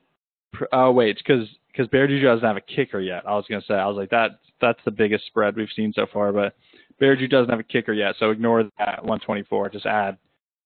Oh 0.72 0.92
wait, 0.92 1.10
it's 1.12 1.22
because 1.22 1.48
because 1.68 1.88
Bear 1.90 2.08
Juju 2.08 2.24
doesn't 2.24 2.44
have 2.44 2.58
a 2.58 2.62
kicker 2.62 3.00
yet. 3.00 3.22
I 3.28 3.36
was 3.36 3.46
gonna 3.48 3.62
say 3.68 3.76
I 3.76 3.86
was 3.86 3.98
like 3.98 4.10
that. 4.10 4.40
That's 4.62 4.80
the 4.84 4.92
biggest 4.92 5.28
spread 5.28 5.56
we've 5.56 5.68
seen 5.76 5.94
so 5.94 6.08
far, 6.12 6.34
but 6.34 6.56
Bear 7.00 7.16
doesn't 7.16 7.52
have 7.52 7.60
a 7.60 7.64
kicker 7.64 7.94
yet, 7.94 8.16
so 8.18 8.32
ignore 8.32 8.64
that 8.80 9.04
124. 9.04 9.70
Just 9.70 9.86
add 9.86 10.18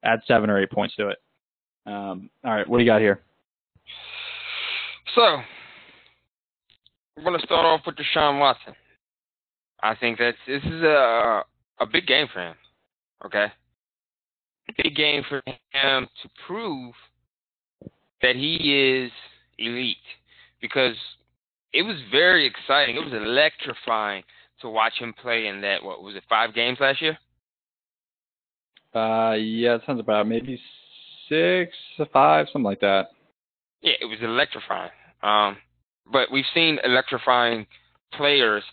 add 0.03 0.19
seven 0.27 0.49
or 0.49 0.59
eight 0.59 0.71
points 0.71 0.95
to 0.95 1.09
it. 1.09 1.17
Um, 1.85 2.29
all 2.43 2.53
right, 2.53 2.67
what 2.67 2.77
do 2.77 2.83
you 2.83 2.89
got 2.89 3.01
here? 3.01 3.21
So 5.15 5.37
we're 7.15 7.23
gonna 7.23 7.39
start 7.39 7.65
off 7.65 7.81
with 7.85 7.95
Deshaun 7.95 8.39
Watson. 8.39 8.73
I 9.81 9.95
think 9.95 10.17
that 10.19 10.35
this 10.45 10.63
is 10.63 10.81
a 10.83 11.43
a 11.79 11.85
big 11.85 12.07
game 12.07 12.27
for 12.33 12.41
him. 12.41 12.55
Okay, 13.25 13.47
big 14.83 14.95
game 14.95 15.23
for 15.27 15.41
him 15.45 16.07
to 16.21 16.29
prove 16.45 16.93
that 18.21 18.35
he 18.35 19.03
is 19.05 19.11
elite 19.57 19.97
because 20.61 20.95
it 21.73 21.83
was 21.83 21.95
very 22.11 22.45
exciting. 22.45 22.95
It 22.95 23.03
was 23.03 23.13
electrifying 23.13 24.23
to 24.61 24.69
watch 24.69 24.93
him 24.99 25.13
play 25.21 25.47
in 25.47 25.61
that. 25.61 25.83
What 25.83 26.01
was 26.01 26.15
it? 26.15 26.23
Five 26.29 26.53
games 26.53 26.77
last 26.79 27.01
year. 27.01 27.17
Uh, 28.97 29.33
yeah, 29.33 29.75
it 29.75 29.81
sounds 29.85 29.99
about 29.99 30.27
maybe 30.27 30.59
six, 31.29 31.75
five, 32.11 32.47
something 32.51 32.63
like 32.63 32.79
that. 32.81 33.09
Yeah, 33.81 33.93
it 34.01 34.05
was 34.05 34.17
electrifying. 34.21 34.91
Um, 35.21 35.57
but 36.11 36.31
we've 36.31 36.45
seen 36.53 36.79
electrifying 36.83 37.67
players 38.13 38.63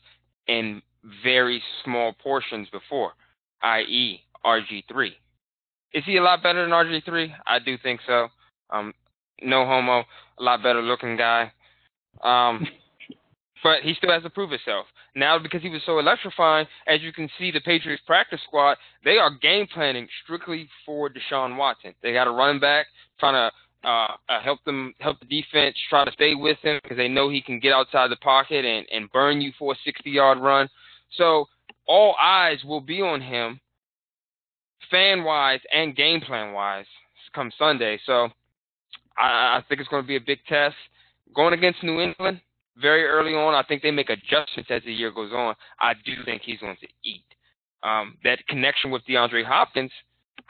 in 0.46 0.82
very 1.22 1.62
small 1.84 2.14
portions 2.22 2.68
before, 2.70 3.12
i.e., 3.62 4.20
RG3. 4.44 5.08
Is 5.92 6.04
he 6.06 6.16
a 6.16 6.22
lot 6.22 6.42
better 6.42 6.62
than 6.62 6.70
RG3? 6.70 7.32
I 7.46 7.58
do 7.58 7.76
think 7.82 8.00
so. 8.06 8.28
Um, 8.70 8.94
no 9.42 9.66
homo, 9.66 10.04
a 10.38 10.42
lot 10.42 10.62
better 10.62 10.82
looking 10.82 11.16
guy. 11.16 11.52
Um, 12.22 12.66
but 13.62 13.80
he 13.82 13.94
still 13.94 14.10
has 14.10 14.22
to 14.22 14.30
prove 14.30 14.50
himself. 14.50 14.86
Now, 15.16 15.38
because 15.38 15.62
he 15.62 15.68
was 15.68 15.82
so 15.86 15.98
electrifying, 15.98 16.66
as 16.88 17.00
you 17.00 17.12
can 17.12 17.28
see, 17.38 17.52
the 17.52 17.60
Patriots 17.60 18.02
practice 18.06 18.40
squad, 18.46 18.76
they 19.04 19.16
are 19.16 19.30
game 19.30 19.66
planning 19.72 20.08
strictly 20.24 20.68
for 20.84 21.08
Deshaun 21.08 21.56
Watson. 21.56 21.94
They 22.02 22.12
got 22.12 22.26
a 22.26 22.30
running 22.30 22.60
back 22.60 22.86
trying 23.20 23.34
to 23.34 23.88
uh, 23.88 24.16
uh, 24.28 24.40
help 24.42 24.64
them, 24.64 24.94
help 24.98 25.20
the 25.20 25.26
defense 25.26 25.76
try 25.88 26.04
to 26.04 26.12
stay 26.12 26.34
with 26.34 26.58
him 26.62 26.80
because 26.82 26.96
they 26.96 27.06
know 27.06 27.28
he 27.28 27.40
can 27.40 27.60
get 27.60 27.72
outside 27.72 28.10
the 28.10 28.16
pocket 28.16 28.64
and, 28.64 28.86
and 28.90 29.12
burn 29.12 29.40
you 29.40 29.52
for 29.58 29.72
a 29.72 29.76
60 29.84 30.10
yard 30.10 30.38
run. 30.38 30.68
So 31.16 31.46
all 31.86 32.16
eyes 32.20 32.64
will 32.64 32.80
be 32.80 33.00
on 33.00 33.20
him, 33.20 33.60
fan 34.90 35.22
wise 35.22 35.60
and 35.72 35.94
game 35.94 36.22
plan 36.22 36.52
wise, 36.52 36.86
come 37.34 37.52
Sunday. 37.56 38.00
So 38.04 38.28
I, 39.16 39.58
I 39.58 39.64
think 39.68 39.80
it's 39.80 39.90
going 39.90 40.02
to 40.02 40.08
be 40.08 40.16
a 40.16 40.20
big 40.20 40.38
test. 40.48 40.76
Going 41.34 41.54
against 41.54 41.82
New 41.82 42.00
England, 42.00 42.40
very 42.80 43.04
early 43.04 43.34
on. 43.34 43.54
I 43.54 43.62
think 43.62 43.82
they 43.82 43.90
make 43.90 44.10
adjustments 44.10 44.70
as 44.70 44.82
the 44.84 44.92
year 44.92 45.10
goes 45.10 45.32
on. 45.32 45.54
I 45.80 45.94
do 46.04 46.12
think 46.24 46.42
he's 46.42 46.60
going 46.60 46.76
to 46.80 46.88
eat. 47.04 47.24
um, 47.84 48.16
that 48.24 48.44
connection 48.48 48.90
with 48.90 49.02
DeAndre 49.06 49.44
Hopkins, 49.44 49.92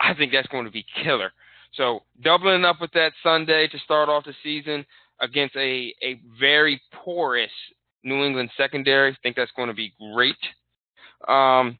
I 0.00 0.14
think 0.14 0.32
that's 0.32 0.48
going 0.48 0.64
to 0.64 0.70
be 0.70 0.86
killer. 1.02 1.32
So 1.74 2.00
doubling 2.22 2.64
up 2.64 2.80
with 2.80 2.92
that 2.92 3.12
Sunday 3.22 3.66
to 3.68 3.78
start 3.80 4.08
off 4.08 4.24
the 4.24 4.34
season 4.42 4.86
against 5.20 5.56
a, 5.56 5.92
a 6.02 6.20
very 6.38 6.80
porous 6.92 7.50
New 8.04 8.24
England 8.24 8.50
secondary, 8.56 9.10
I 9.10 9.16
think 9.22 9.36
that's 9.36 9.50
going 9.56 9.68
to 9.68 9.74
be 9.74 9.92
great. 10.14 10.36
Um, 11.26 11.78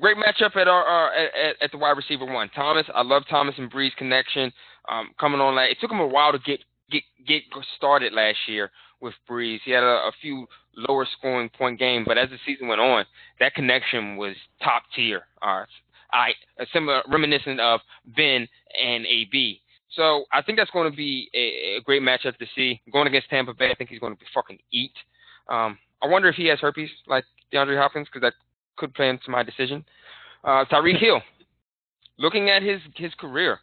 great 0.00 0.16
matchup 0.16 0.56
at 0.56 0.66
our, 0.66 0.84
our 0.84 1.12
at, 1.14 1.62
at, 1.62 1.70
the 1.70 1.78
wide 1.78 1.96
receiver 1.96 2.24
one. 2.24 2.50
Thomas, 2.54 2.86
I 2.94 3.02
love 3.02 3.22
Thomas 3.30 3.54
and 3.58 3.70
Brees 3.70 3.94
connection. 3.96 4.52
Um, 4.88 5.10
coming 5.20 5.40
on, 5.40 5.56
it 5.58 5.76
took 5.80 5.90
him 5.90 6.00
a 6.00 6.06
while 6.06 6.32
to 6.32 6.38
get 6.40 6.60
get 6.92 7.02
get 7.26 7.42
started 7.76 8.12
last 8.12 8.38
year 8.46 8.70
with 9.00 9.14
Brees. 9.28 9.58
He 9.64 9.72
had 9.72 9.82
a, 9.82 10.08
a 10.08 10.12
few 10.20 10.46
lower 10.76 11.06
scoring 11.18 11.50
point 11.50 11.78
games, 11.78 12.04
but 12.06 12.18
as 12.18 12.30
the 12.30 12.38
season 12.46 12.68
went 12.68 12.80
on, 12.80 13.04
that 13.40 13.54
connection 13.54 14.16
was 14.16 14.34
top 14.62 14.84
tier. 14.94 15.22
Uh, 15.42 15.64
I 16.12 16.32
similar 16.72 17.02
reminiscent 17.08 17.60
of 17.60 17.80
Ben 18.16 18.46
and 18.80 19.06
AB. 19.06 19.60
So 19.96 20.24
I 20.32 20.40
think 20.42 20.58
that's 20.58 20.70
going 20.70 20.90
to 20.90 20.96
be 20.96 21.28
a, 21.34 21.78
a, 21.78 21.80
great 21.82 22.02
matchup 22.02 22.36
to 22.38 22.46
see. 22.54 22.80
Going 22.92 23.06
against 23.06 23.28
Tampa 23.28 23.52
Bay, 23.52 23.70
I 23.70 23.74
think 23.74 23.90
he's 23.90 23.98
going 23.98 24.14
to 24.14 24.18
be 24.18 24.26
fucking 24.32 24.58
eat. 24.72 24.92
Um, 25.48 25.76
I 26.02 26.06
wonder 26.06 26.28
if 26.28 26.34
he 26.34 26.46
has 26.46 26.60
herpes 26.60 26.88
like 27.06 27.24
DeAndre 27.52 27.78
Hopkins 27.78 28.08
because 28.08 28.22
that 28.22 28.34
could 28.76 28.94
play 28.94 29.10
into 29.10 29.30
my 29.30 29.42
decision. 29.42 29.84
Uh, 30.44 30.64
Tyreek 30.70 30.98
Hill, 30.98 31.20
looking 32.18 32.48
at 32.50 32.62
his 32.62 32.80
his 32.96 33.12
career, 33.14 33.58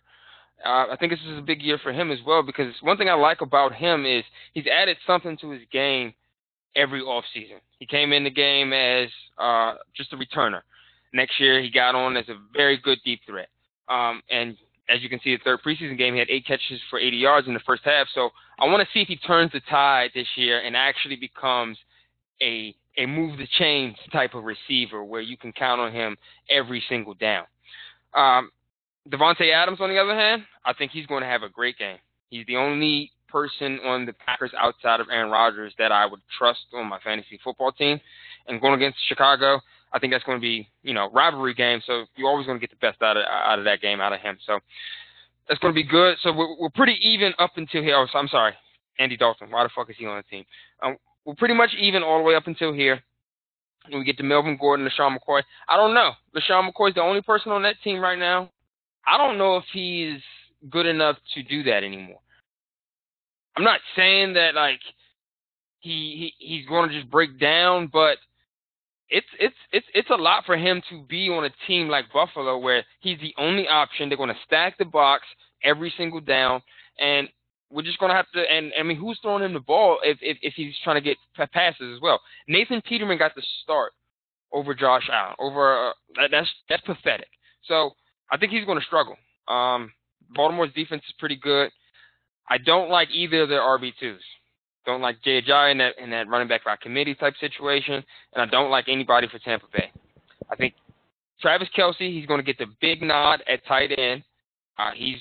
uh, 0.66 0.88
I 0.92 0.96
think 1.00 1.12
this 1.12 1.20
is 1.28 1.38
a 1.38 1.42
big 1.42 1.62
year 1.62 1.80
for 1.82 1.92
him 1.92 2.12
as 2.12 2.20
well 2.26 2.44
because 2.44 2.74
one 2.82 2.98
thing 2.98 3.10
I 3.10 3.14
like 3.14 3.42
about 3.42 3.74
him 3.74 4.06
is 4.06 4.24
he's 4.54 4.66
added 4.68 4.98
something 5.08 5.38
to 5.38 5.52
his 5.52 5.62
game 5.72 6.14
every 6.76 7.02
offseason. 7.02 7.60
He 7.80 7.86
came 7.86 8.14
in 8.14 8.24
the 8.24 8.30
game 8.30 8.74
as 8.74 9.10
uh, 9.38 9.76
just 9.96 10.14
a 10.14 10.18
returner. 10.18 10.62
Next 11.14 11.40
year, 11.40 11.62
he 11.62 11.72
got 11.72 11.96
on 11.96 12.18
as 12.18 12.28
a 12.30 12.38
very 12.54 12.78
good 12.78 13.00
deep 13.04 13.22
threat. 13.26 13.50
Um, 13.88 14.22
and 14.30 14.56
as 14.90 15.02
you 15.02 15.10
can 15.10 15.20
see, 15.24 15.36
the 15.36 15.42
third 15.44 15.60
preseason 15.66 15.98
game, 15.98 16.14
he 16.14 16.20
had 16.20 16.30
eight 16.30 16.46
catches 16.46 16.80
for 16.90 17.00
80 17.00 17.18
yards 17.18 17.48
in 17.48 17.54
the 17.54 17.60
first 17.66 17.84
half. 17.86 18.08
So 18.14 18.30
I 18.60 18.66
want 18.66 18.82
to 18.82 18.88
see 18.94 19.02
if 19.02 19.08
he 19.08 19.18
turns 19.18 19.52
the 19.52 19.62
tide 19.70 20.12
this 20.14 20.28
year 20.36 20.60
and 20.60 20.76
actually 20.76 21.16
becomes 21.16 21.78
a 22.42 22.76
a 22.98 23.06
move 23.06 23.38
the 23.38 23.48
chains 23.58 23.96
type 24.12 24.34
of 24.34 24.44
receiver 24.44 25.04
where 25.06 25.22
you 25.22 25.38
can 25.38 25.54
count 25.54 25.80
on 25.80 25.94
him 25.94 26.18
every 26.50 26.84
single 26.90 27.14
down. 27.14 27.46
Um, 28.14 28.50
Davante 29.10 29.52
Adams, 29.54 29.80
on 29.82 29.90
the 29.90 29.98
other 29.98 30.16
hand, 30.16 30.44
I 30.66 30.74
think 30.74 30.92
he's 30.92 31.06
going 31.06 31.22
to 31.22 31.28
have 31.28 31.44
a 31.44 31.50
great 31.50 31.78
game. 31.78 31.98
He's 32.30 32.46
the 32.46 32.58
only 32.58 33.12
person 33.28 33.80
on 33.86 34.06
the 34.06 34.14
Packers 34.14 34.52
outside 34.58 35.00
of 35.00 35.08
Aaron 35.12 35.32
Rodgers 35.32 35.74
that 35.78 35.92
I 35.92 36.06
would 36.06 36.20
trust 36.38 36.60
on 36.74 36.88
my 36.88 37.00
fantasy 37.00 37.40
football 37.44 37.72
team. 37.72 38.00
And 38.48 38.62
going 38.62 38.74
against 38.74 38.98
Chicago, 39.08 39.62
I 39.94 40.00
think 40.00 40.14
that's 40.14 40.24
going 40.24 40.38
to 40.38 40.42
be, 40.42 40.68
you 40.84 40.94
know, 40.94 41.10
rivalry 41.12 41.54
game. 41.54 41.82
So 41.86 42.06
you're 42.16 42.30
always 42.30 42.46
going 42.46 42.60
to 42.60 42.66
get 42.66 42.70
the 42.70 42.86
best 42.86 43.02
out 43.02 43.18
of 43.18 43.24
out 43.26 43.60
of 43.60 43.66
that 43.66 43.82
game 43.82 44.02
out 44.02 44.14
of 44.14 44.20
him. 44.20 44.38
So 44.46 44.60
that's 45.48 45.60
going 45.60 45.74
to 45.74 45.76
be 45.76 45.88
good. 45.88 46.18
So 46.22 46.32
we're, 46.32 46.56
we're 46.60 46.70
pretty 46.70 46.98
even 47.02 47.34
up 47.40 47.52
until 47.58 47.82
here. 47.82 47.96
Oh, 47.96 48.08
so 48.12 48.20
I'm 48.20 48.28
sorry, 48.28 48.54
Andy 49.00 49.18
Dalton. 49.18 49.50
Why 49.52 49.64
the 49.64 49.70
fuck 49.76 49.90
is 49.90 49.96
he 49.98 50.06
on 50.06 50.18
the 50.18 50.24
team? 50.24 50.46
Um, 50.84 50.98
we're 51.26 51.36
pretty 51.36 51.56
much 51.56 51.72
even 51.80 52.04
all 52.04 52.20
the 52.20 52.24
way 52.24 52.36
up 52.36 52.48
until 52.48 52.74
here. 52.74 53.02
we 53.92 54.04
get 54.04 54.18
to 54.18 54.24
Melvin 54.24 54.58
Gordon, 54.60 54.88
LeSean 54.88 55.18
McCoy. 55.18 55.42
I 55.68 55.78
don't 55.78 55.94
know. 55.94 56.12
LeSean 56.36 56.70
McCoy 56.70 56.90
is 56.90 56.96
the 56.96 57.02
only 57.02 57.22
person 57.22 57.52
on 57.52 57.64
that 57.64 57.76
team 57.84 58.00
right 58.00 58.18
now. 58.18 58.50
I 59.08 59.18
don't 59.18 59.38
know 59.38 59.58
if 59.58 59.66
he's 59.74 60.22
good 60.70 60.86
enough 60.86 61.18
to 61.36 61.44
do 61.44 61.64
that 61.64 61.84
anymore. 61.84 62.20
I'm 63.56 63.64
not 63.64 63.80
saying 63.96 64.34
that 64.34 64.56
like 64.56 64.80
he, 65.80 66.34
he 66.40 66.46
he's 66.46 66.68
going 66.68 66.90
to 66.90 66.96
just 66.98 67.12
break 67.12 67.40
down, 67.40 67.90
but 67.92 68.18
it's 69.10 69.28
it's 69.40 69.56
it's 69.72 69.88
it's 69.94 70.10
a 70.10 70.16
lot 70.16 70.46
for 70.46 70.56
him 70.58 70.82
to 70.90 71.04
be 71.04 71.30
on 71.30 71.46
a 71.46 71.50
team 71.68 71.88
like 71.88 72.12
Buffalo 72.14 72.58
where 72.58 72.84
he's 73.00 73.20
the 73.20 73.34
only 73.38 73.68
option. 73.68 74.08
They're 74.10 74.18
going 74.18 74.30
to 74.30 74.36
stack 74.46 74.78
the 74.78 74.86
box 74.86 75.24
every 75.64 75.94
single 75.98 76.22
down, 76.22 76.62
and 77.00 77.28
we're 77.72 77.84
just 77.84 78.00
going 78.00 78.12
to 78.12 78.16
have 78.16 78.30
to. 78.34 78.42
And 78.42 78.72
I 78.80 78.84
mean, 78.84 78.98
who's 78.98 79.20
throwing 79.22 79.44
him 79.44 79.54
the 79.54 79.60
ball 79.60 80.00
if 80.04 80.18
if, 80.22 80.38
if 80.42 80.54
he's 80.56 80.74
trying 80.84 80.98
to 80.98 81.02
get 81.02 81.18
passes 81.52 81.96
as 81.96 82.02
well? 82.02 82.22
Nathan 82.48 82.82
Peterman 82.82 83.18
got 83.18 83.36
the 83.36 83.44
start 83.64 83.94
over 84.52 84.74
Josh 84.74 85.10
Allen. 85.12 85.36
Over 85.40 85.90
uh, 85.90 86.28
that's 86.32 86.50
that's 86.70 86.84
pathetic. 86.84 87.30
So 87.66 87.92
I 88.32 88.38
think 88.38 88.52
he's 88.52 88.66
going 88.66 88.80
to 88.80 88.86
struggle. 88.86 89.16
Um, 89.48 89.92
Baltimore's 90.36 90.74
defense 90.74 91.04
is 91.08 91.16
pretty 91.20 91.36
good. 91.36 91.72
I 92.50 92.58
don't 92.58 92.90
like 92.90 93.10
either 93.14 93.44
of 93.44 93.50
their 93.50 93.62
RB 93.62 93.94
twos. 94.00 94.22
Don't 94.86 95.02
like 95.02 95.22
Ajayi 95.22 95.72
in 95.72 95.78
that 95.80 95.98
in 96.02 96.10
that 96.12 96.28
running 96.30 96.48
back 96.48 96.66
by 96.66 96.76
committee 96.82 97.14
type 97.14 97.34
situation, 97.40 98.04
and 98.34 98.42
I 98.42 98.46
don't 98.46 98.72
like 98.72 98.86
anybody 98.88 99.28
for 99.28 99.38
Tampa 99.40 99.68
Bay. 99.72 99.92
I 100.50 100.56
think 100.56 100.74
Travis 101.42 101.68
Kelce, 101.78 102.00
he's 102.00 102.26
going 102.26 102.40
to 102.40 102.46
get 102.46 102.58
the 102.58 102.66
big 102.82 103.02
nod 103.02 103.44
at 103.48 103.66
tight 103.68 103.92
end. 103.98 104.24
Uh, 104.78 104.92
he's 104.96 105.18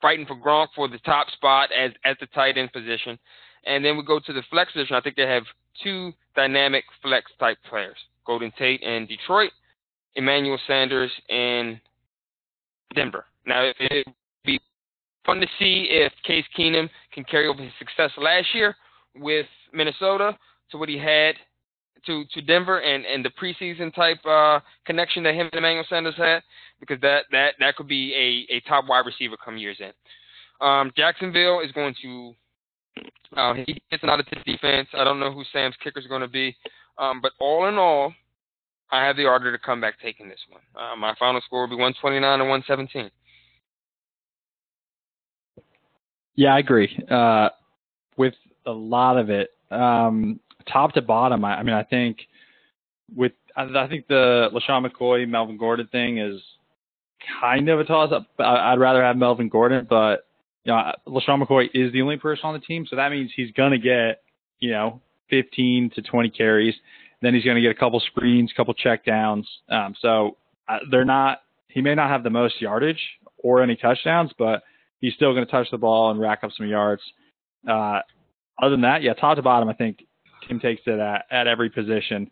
fighting 0.00 0.26
for 0.26 0.36
Gronk 0.36 0.68
for 0.76 0.88
the 0.88 0.98
top 0.98 1.30
spot 1.30 1.70
as 1.72 1.92
as 2.04 2.16
the 2.20 2.26
tight 2.26 2.58
end 2.58 2.72
position, 2.72 3.18
and 3.66 3.84
then 3.84 3.96
we 3.96 4.04
go 4.04 4.20
to 4.20 4.32
the 4.32 4.42
flex 4.50 4.72
position. 4.72 4.94
I 4.94 5.00
think 5.00 5.16
they 5.16 5.26
have 5.26 5.44
two 5.82 6.12
dynamic 6.36 6.84
flex 7.02 7.30
type 7.40 7.58
players: 7.68 7.96
Golden 8.26 8.52
Tate 8.58 8.82
and 8.84 9.08
Detroit, 9.08 9.50
Emmanuel 10.16 10.58
Sanders 10.66 11.10
in 11.28 11.80
Denver. 12.94 13.24
Now, 13.46 13.62
it 13.64 14.06
would 14.06 14.14
be 14.44 14.60
fun 15.26 15.40
to 15.40 15.46
see 15.58 15.88
if 15.90 16.12
Case 16.24 16.44
Keenum 16.58 16.88
can 17.12 17.24
carry 17.24 17.48
over 17.48 17.62
his 17.62 17.72
success 17.78 18.10
last 18.16 18.48
year 18.54 18.74
with 19.16 19.46
Minnesota 19.72 20.36
to 20.70 20.78
what 20.78 20.88
he 20.88 20.98
had 20.98 21.34
to, 22.06 22.24
to 22.32 22.42
Denver 22.42 22.80
and, 22.80 23.04
and 23.04 23.24
the 23.24 23.30
preseason 23.30 23.94
type 23.94 24.24
uh, 24.26 24.60
connection 24.86 25.22
that 25.24 25.34
him 25.34 25.48
and 25.52 25.58
Emmanuel 25.58 25.84
Sanders 25.88 26.16
had, 26.16 26.42
because 26.80 27.00
that, 27.00 27.24
that, 27.32 27.54
that 27.60 27.76
could 27.76 27.88
be 27.88 28.14
a, 28.14 28.54
a 28.54 28.60
top 28.68 28.84
wide 28.88 29.06
receiver 29.06 29.36
come 29.42 29.56
years 29.56 29.78
in. 29.80 29.92
Um, 30.66 30.92
Jacksonville 30.96 31.60
is 31.60 31.72
going 31.72 31.94
to 32.02 32.34
uh, 33.36 33.54
he 33.54 33.82
gets 33.90 34.02
of 34.04 34.18
this 34.30 34.44
defense. 34.44 34.88
I 34.94 35.04
don't 35.04 35.18
know 35.18 35.32
who 35.32 35.42
Sam's 35.52 35.74
kicker 35.82 35.98
is 35.98 36.06
going 36.06 36.20
to 36.20 36.28
be, 36.28 36.56
um, 36.98 37.20
but 37.20 37.32
all 37.40 37.68
in 37.68 37.74
all, 37.74 38.12
I 38.94 39.04
have 39.04 39.16
the 39.16 39.26
order 39.26 39.50
to 39.50 39.58
come 39.58 39.80
back 39.80 39.94
taking 40.00 40.28
this 40.28 40.38
one. 40.48 40.62
Uh, 40.76 40.94
my 40.94 41.14
final 41.18 41.40
score 41.44 41.62
will 41.62 41.68
be 41.68 41.74
129 41.74 42.40
and 42.40 42.48
117. 42.48 43.10
Yeah, 46.36 46.54
I 46.54 46.58
agree. 46.60 46.96
Uh, 47.10 47.48
with 48.16 48.34
a 48.66 48.70
lot 48.70 49.18
of 49.18 49.30
it, 49.30 49.50
um, 49.70 50.38
top 50.72 50.92
to 50.92 51.02
bottom, 51.02 51.44
I, 51.44 51.56
I, 51.56 51.62
mean, 51.64 51.74
I 51.74 51.82
think 51.82 52.18
with 53.14 53.32
I, 53.56 53.64
I 53.64 53.88
think 53.88 54.06
the 54.06 54.48
LeSean 54.52 54.86
McCoy 54.86 55.28
Melvin 55.28 55.58
Gordon 55.58 55.88
thing 55.88 56.18
is 56.18 56.40
kind 57.40 57.68
of 57.68 57.80
a 57.80 57.84
toss 57.84 58.12
up. 58.12 58.28
I, 58.38 58.74
would 58.74 58.80
rather 58.80 59.02
have 59.02 59.16
Melvin 59.16 59.48
Gordon, 59.48 59.86
but 59.90 60.26
you 60.64 60.72
know, 60.72 60.92
LeSean 61.08 61.42
McCoy 61.42 61.68
is 61.74 61.92
the 61.92 62.02
only 62.02 62.16
person 62.16 62.46
on 62.46 62.54
the 62.54 62.60
team, 62.60 62.86
so 62.88 62.96
that 62.96 63.10
means 63.10 63.32
he's 63.34 63.50
gonna 63.52 63.78
get 63.78 64.22
you 64.60 64.70
know 64.70 65.00
15 65.30 65.90
to 65.96 66.02
20 66.02 66.30
carries. 66.30 66.74
Then 67.24 67.34
he's 67.34 67.44
going 67.44 67.56
to 67.56 67.62
get 67.62 67.70
a 67.70 67.74
couple 67.74 67.98
screens, 68.00 68.52
couple 68.54 68.74
checkdowns. 68.74 69.44
Um, 69.70 69.94
so 70.00 70.36
uh, 70.68 70.78
they're 70.90 71.04
not. 71.06 71.40
He 71.68 71.80
may 71.80 71.94
not 71.94 72.10
have 72.10 72.22
the 72.22 72.30
most 72.30 72.60
yardage 72.60 73.00
or 73.38 73.62
any 73.62 73.76
touchdowns, 73.76 74.30
but 74.38 74.62
he's 75.00 75.14
still 75.14 75.32
going 75.32 75.44
to 75.44 75.50
touch 75.50 75.68
the 75.70 75.78
ball 75.78 76.10
and 76.10 76.20
rack 76.20 76.44
up 76.44 76.50
some 76.56 76.66
yards. 76.66 77.02
Uh, 77.68 78.00
other 78.60 78.70
than 78.70 78.82
that, 78.82 79.02
yeah, 79.02 79.14
top 79.14 79.36
to 79.36 79.42
bottom, 79.42 79.68
I 79.68 79.72
think 79.72 80.04
Tim 80.46 80.60
takes 80.60 80.82
it 80.86 81.00
at, 81.00 81.24
at 81.30 81.46
every 81.46 81.70
position. 81.70 82.30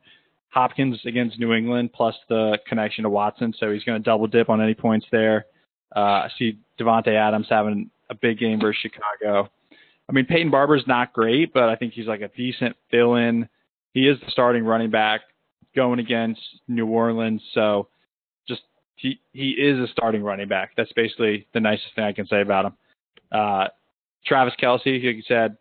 Hopkins 0.51 1.01
against 1.07 1.39
New 1.39 1.55
England 1.55 1.95
plus 1.95 2.15
the 2.29 2.59
connection 2.69 3.05
to 3.05 3.11
Watson, 3.11 3.55
so 3.59 3.73
he's 3.73 3.85
going 3.85 3.99
to 3.99 4.05
double 4.05 4.27
dip 4.27 4.51
on 4.51 4.61
any 4.61 4.75
points 4.75 5.07
there. 5.11 5.47
Uh, 5.97 6.01
I 6.01 6.31
see 6.39 6.59
Davante 6.79 7.17
Adams 7.17 7.47
having 7.49 7.91
a 8.11 8.15
big 8.15 8.39
game 8.39 8.61
versus 8.61 8.79
Chicago. 8.83 9.49
I 10.09 10.13
mean, 10.13 10.27
Peyton 10.27 10.51
Barber's 10.51 10.85
not 10.87 11.15
great, 11.15 11.55
but 11.55 11.71
I 11.71 11.77
think 11.77 11.95
he's 11.95 12.07
like 12.07 12.21
a 12.21 12.29
decent 12.29 12.77
fill-in 12.91 13.49
he 13.93 14.09
is 14.09 14.19
the 14.21 14.31
starting 14.31 14.65
running 14.65 14.91
back 14.91 15.23
going 15.75 15.99
against 15.99 16.41
New 16.69 16.87
Orleans. 16.87 17.43
So 17.55 17.89
just 18.49 18.63
he 18.97 19.21
he 19.33 19.51
is 19.51 19.79
a 19.79 19.91
starting 19.93 20.23
running 20.23 20.49
back. 20.49 20.73
That's 20.77 20.93
basically 20.93 21.47
the 21.55 21.61
nicest 21.61 21.95
thing 21.95 22.05
I 22.05 22.13
can 22.13 22.27
say 22.27 22.41
about 22.41 22.67
him. 22.67 22.73
Uh, 23.31 23.69
Travis 24.27 24.55
Kelce, 24.61 25.05
like 25.05 25.17
you 25.17 25.23
said, 25.27 25.57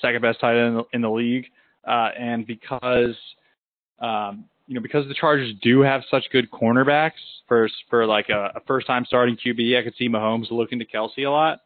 second 0.00 0.22
best 0.22 0.40
tight 0.40 0.56
end 0.56 0.68
in 0.68 0.74
the, 0.74 0.84
in 0.92 1.00
the 1.02 1.10
league, 1.10 1.46
uh, 1.86 2.10
and 2.18 2.46
because 2.46 3.16
um, 3.98 4.44
you 4.66 4.74
know 4.74 4.80
because 4.80 5.06
the 5.08 5.14
Chargers 5.14 5.54
do 5.62 5.80
have 5.80 6.02
such 6.10 6.24
good 6.30 6.50
cornerbacks 6.50 7.12
for 7.46 7.68
for 7.90 8.06
like 8.06 8.28
a, 8.28 8.52
a 8.56 8.60
first 8.66 8.86
time 8.86 9.04
starting 9.06 9.36
QB, 9.36 9.78
I 9.78 9.82
could 9.82 9.94
see 9.96 10.08
Mahomes 10.08 10.50
looking 10.50 10.78
to 10.78 10.86
Kelce 10.86 11.26
a 11.26 11.30
lot, 11.30 11.60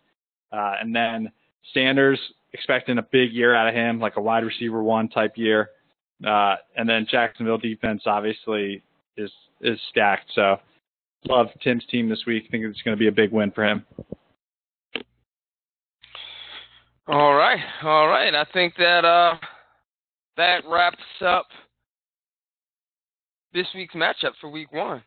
uh, 0.52 0.74
and 0.80 0.94
then 0.94 1.32
Sanders 1.74 2.18
expecting 2.52 2.98
a 2.98 3.02
big 3.02 3.32
year 3.32 3.54
out 3.54 3.68
of 3.68 3.74
him, 3.74 3.98
like 3.98 4.16
a 4.16 4.20
wide 4.20 4.44
receiver 4.44 4.82
one 4.82 5.08
type 5.08 5.32
year. 5.36 5.70
Uh, 6.24 6.56
and 6.76 6.88
then 6.88 7.06
Jacksonville 7.10 7.58
defense 7.58 8.02
obviously 8.06 8.82
is 9.16 9.30
is 9.60 9.78
stacked. 9.90 10.30
So 10.34 10.56
love 11.28 11.48
Tim's 11.62 11.84
team 11.86 12.08
this 12.08 12.24
week. 12.26 12.44
I 12.48 12.50
think 12.50 12.64
it's 12.64 12.82
going 12.82 12.96
to 12.96 13.00
be 13.00 13.08
a 13.08 13.12
big 13.12 13.32
win 13.32 13.50
for 13.50 13.64
him. 13.64 13.84
All 17.08 17.34
right, 17.34 17.58
all 17.82 18.06
right. 18.06 18.32
I 18.34 18.44
think 18.52 18.74
that 18.76 19.04
uh, 19.04 19.34
that 20.36 20.62
wraps 20.68 21.02
up 21.24 21.46
this 23.52 23.66
week's 23.74 23.94
matchup 23.94 24.32
for 24.40 24.48
week 24.50 24.72
one. 24.72 25.02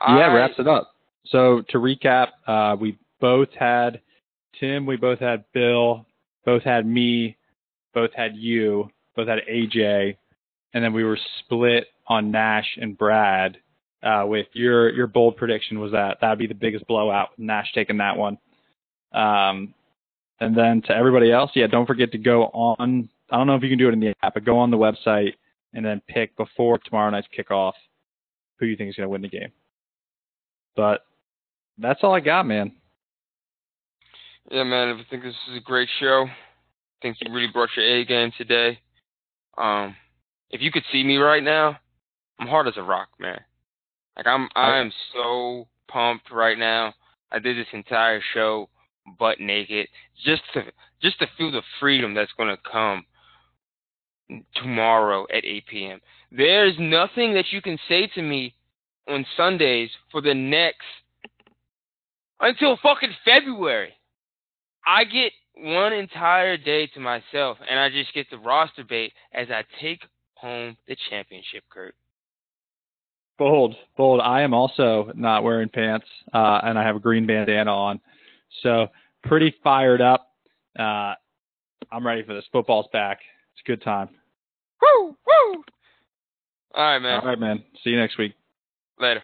Yeah, 0.00 0.14
I- 0.14 0.34
wraps 0.34 0.54
it 0.58 0.68
up. 0.68 0.92
So 1.26 1.62
to 1.70 1.78
recap, 1.78 2.28
uh, 2.46 2.76
we 2.80 2.96
both 3.20 3.48
had 3.58 4.00
Tim, 4.58 4.86
we 4.86 4.96
both 4.96 5.18
had 5.18 5.44
Bill, 5.52 6.06
both 6.44 6.62
had 6.62 6.86
me, 6.86 7.36
both 7.92 8.10
had 8.14 8.34
you, 8.36 8.88
both 9.14 9.28
had 9.28 9.40
AJ, 9.50 10.16
and 10.74 10.82
then 10.82 10.92
we 10.92 11.04
were 11.04 11.18
split 11.40 11.86
on 12.06 12.30
Nash 12.30 12.78
and 12.80 12.96
Brad. 12.96 13.58
Uh, 14.00 14.24
with 14.26 14.46
your 14.52 14.90
your 14.90 15.08
bold 15.08 15.36
prediction 15.36 15.80
was 15.80 15.90
that 15.90 16.18
that 16.20 16.30
would 16.30 16.38
be 16.38 16.46
the 16.46 16.54
biggest 16.54 16.86
blowout, 16.86 17.30
Nash 17.36 17.72
taking 17.74 17.98
that 17.98 18.16
one. 18.16 18.38
Um, 19.12 19.74
and 20.40 20.56
then 20.56 20.82
to 20.82 20.94
everybody 20.94 21.32
else, 21.32 21.50
yeah, 21.54 21.66
don't 21.66 21.86
forget 21.86 22.12
to 22.12 22.18
go 22.18 22.44
on. 22.44 23.08
I 23.30 23.36
don't 23.36 23.46
know 23.46 23.56
if 23.56 23.62
you 23.62 23.68
can 23.68 23.78
do 23.78 23.88
it 23.88 23.92
in 23.92 24.00
the 24.00 24.14
app, 24.22 24.34
but 24.34 24.44
go 24.44 24.58
on 24.58 24.70
the 24.70 24.76
website 24.76 25.34
and 25.74 25.84
then 25.84 26.00
pick 26.08 26.36
before 26.36 26.78
tomorrow 26.78 27.10
night's 27.10 27.26
kickoff 27.36 27.72
who 28.58 28.66
you 28.66 28.76
think 28.76 28.90
is 28.90 28.96
going 28.96 29.06
to 29.06 29.10
win 29.10 29.22
the 29.22 29.28
game. 29.28 29.52
But 30.76 31.04
that's 31.76 32.00
all 32.02 32.14
I 32.14 32.20
got, 32.20 32.46
man. 32.46 32.72
Yeah, 34.50 34.64
man, 34.64 34.96
I 34.96 35.10
think 35.10 35.22
this 35.22 35.34
is 35.50 35.56
a 35.56 35.60
great 35.60 35.88
show. 36.00 36.26
I 36.26 37.02
think 37.02 37.16
you 37.20 37.32
really 37.32 37.52
brought 37.52 37.68
your 37.76 37.84
A 37.84 38.04
game 38.04 38.32
today. 38.38 38.78
Um, 39.56 39.94
if 40.50 40.60
you 40.60 40.70
could 40.70 40.84
see 40.90 41.04
me 41.04 41.16
right 41.16 41.42
now, 41.42 41.78
I'm 42.38 42.46
hard 42.46 42.68
as 42.68 42.76
a 42.76 42.82
rock, 42.82 43.08
man. 43.18 43.40
Like 44.16 44.26
I'm, 44.26 44.48
I 44.54 44.78
am 44.78 44.92
so 45.14 45.68
pumped 45.88 46.30
right 46.30 46.58
now. 46.58 46.94
I 47.30 47.38
did 47.38 47.56
this 47.56 47.66
entire 47.72 48.20
show 48.34 48.68
butt 49.18 49.40
naked, 49.40 49.88
just 50.24 50.42
to, 50.54 50.64
just 51.00 51.18
to 51.20 51.26
feel 51.36 51.50
the 51.50 51.62
freedom 51.80 52.14
that's 52.14 52.32
gonna 52.36 52.58
come 52.70 53.04
tomorrow 54.56 55.26
at 55.32 55.44
8 55.44 55.66
p.m. 55.66 56.00
There's 56.30 56.74
nothing 56.78 57.34
that 57.34 57.46
you 57.50 57.62
can 57.62 57.78
say 57.88 58.08
to 58.14 58.22
me 58.22 58.54
on 59.08 59.24
Sundays 59.36 59.90
for 60.12 60.20
the 60.20 60.34
next 60.34 60.84
until 62.40 62.78
fucking 62.82 63.14
February. 63.24 63.92
I 64.86 65.04
get 65.04 65.32
one 65.56 65.92
entire 65.92 66.56
day 66.56 66.86
to 66.88 67.00
myself, 67.00 67.58
and 67.68 67.78
I 67.78 67.88
just 67.88 68.14
get 68.14 68.30
the 68.30 68.38
roster 68.38 68.84
bait 68.84 69.12
as 69.32 69.48
I 69.50 69.64
take 69.80 70.00
home 70.40 70.76
the 70.86 70.96
championship, 71.10 71.64
Kurt. 71.70 71.94
Bold, 73.38 73.76
bold. 73.96 74.20
I 74.20 74.42
am 74.42 74.52
also 74.52 75.12
not 75.14 75.44
wearing 75.44 75.68
pants, 75.68 76.06
uh, 76.34 76.60
and 76.64 76.78
I 76.78 76.82
have 76.82 76.96
a 76.96 77.00
green 77.00 77.26
bandana 77.26 77.72
on. 77.72 78.00
So 78.62 78.88
pretty 79.22 79.54
fired 79.62 80.00
up. 80.00 80.32
Uh, 80.76 81.14
I'm 81.92 82.04
ready 82.04 82.22
for 82.24 82.34
this. 82.34 82.44
Football's 82.50 82.88
back. 82.92 83.20
It's 83.52 83.62
a 83.64 83.68
good 83.68 83.82
time. 83.82 84.08
Woo! 84.82 85.16
Woo! 85.26 85.64
All 86.74 86.84
right, 86.84 86.98
man. 86.98 87.20
All 87.20 87.28
right, 87.28 87.38
man. 87.38 87.62
See 87.82 87.90
you 87.90 87.98
next 87.98 88.18
week. 88.18 88.34
Later. 88.98 89.22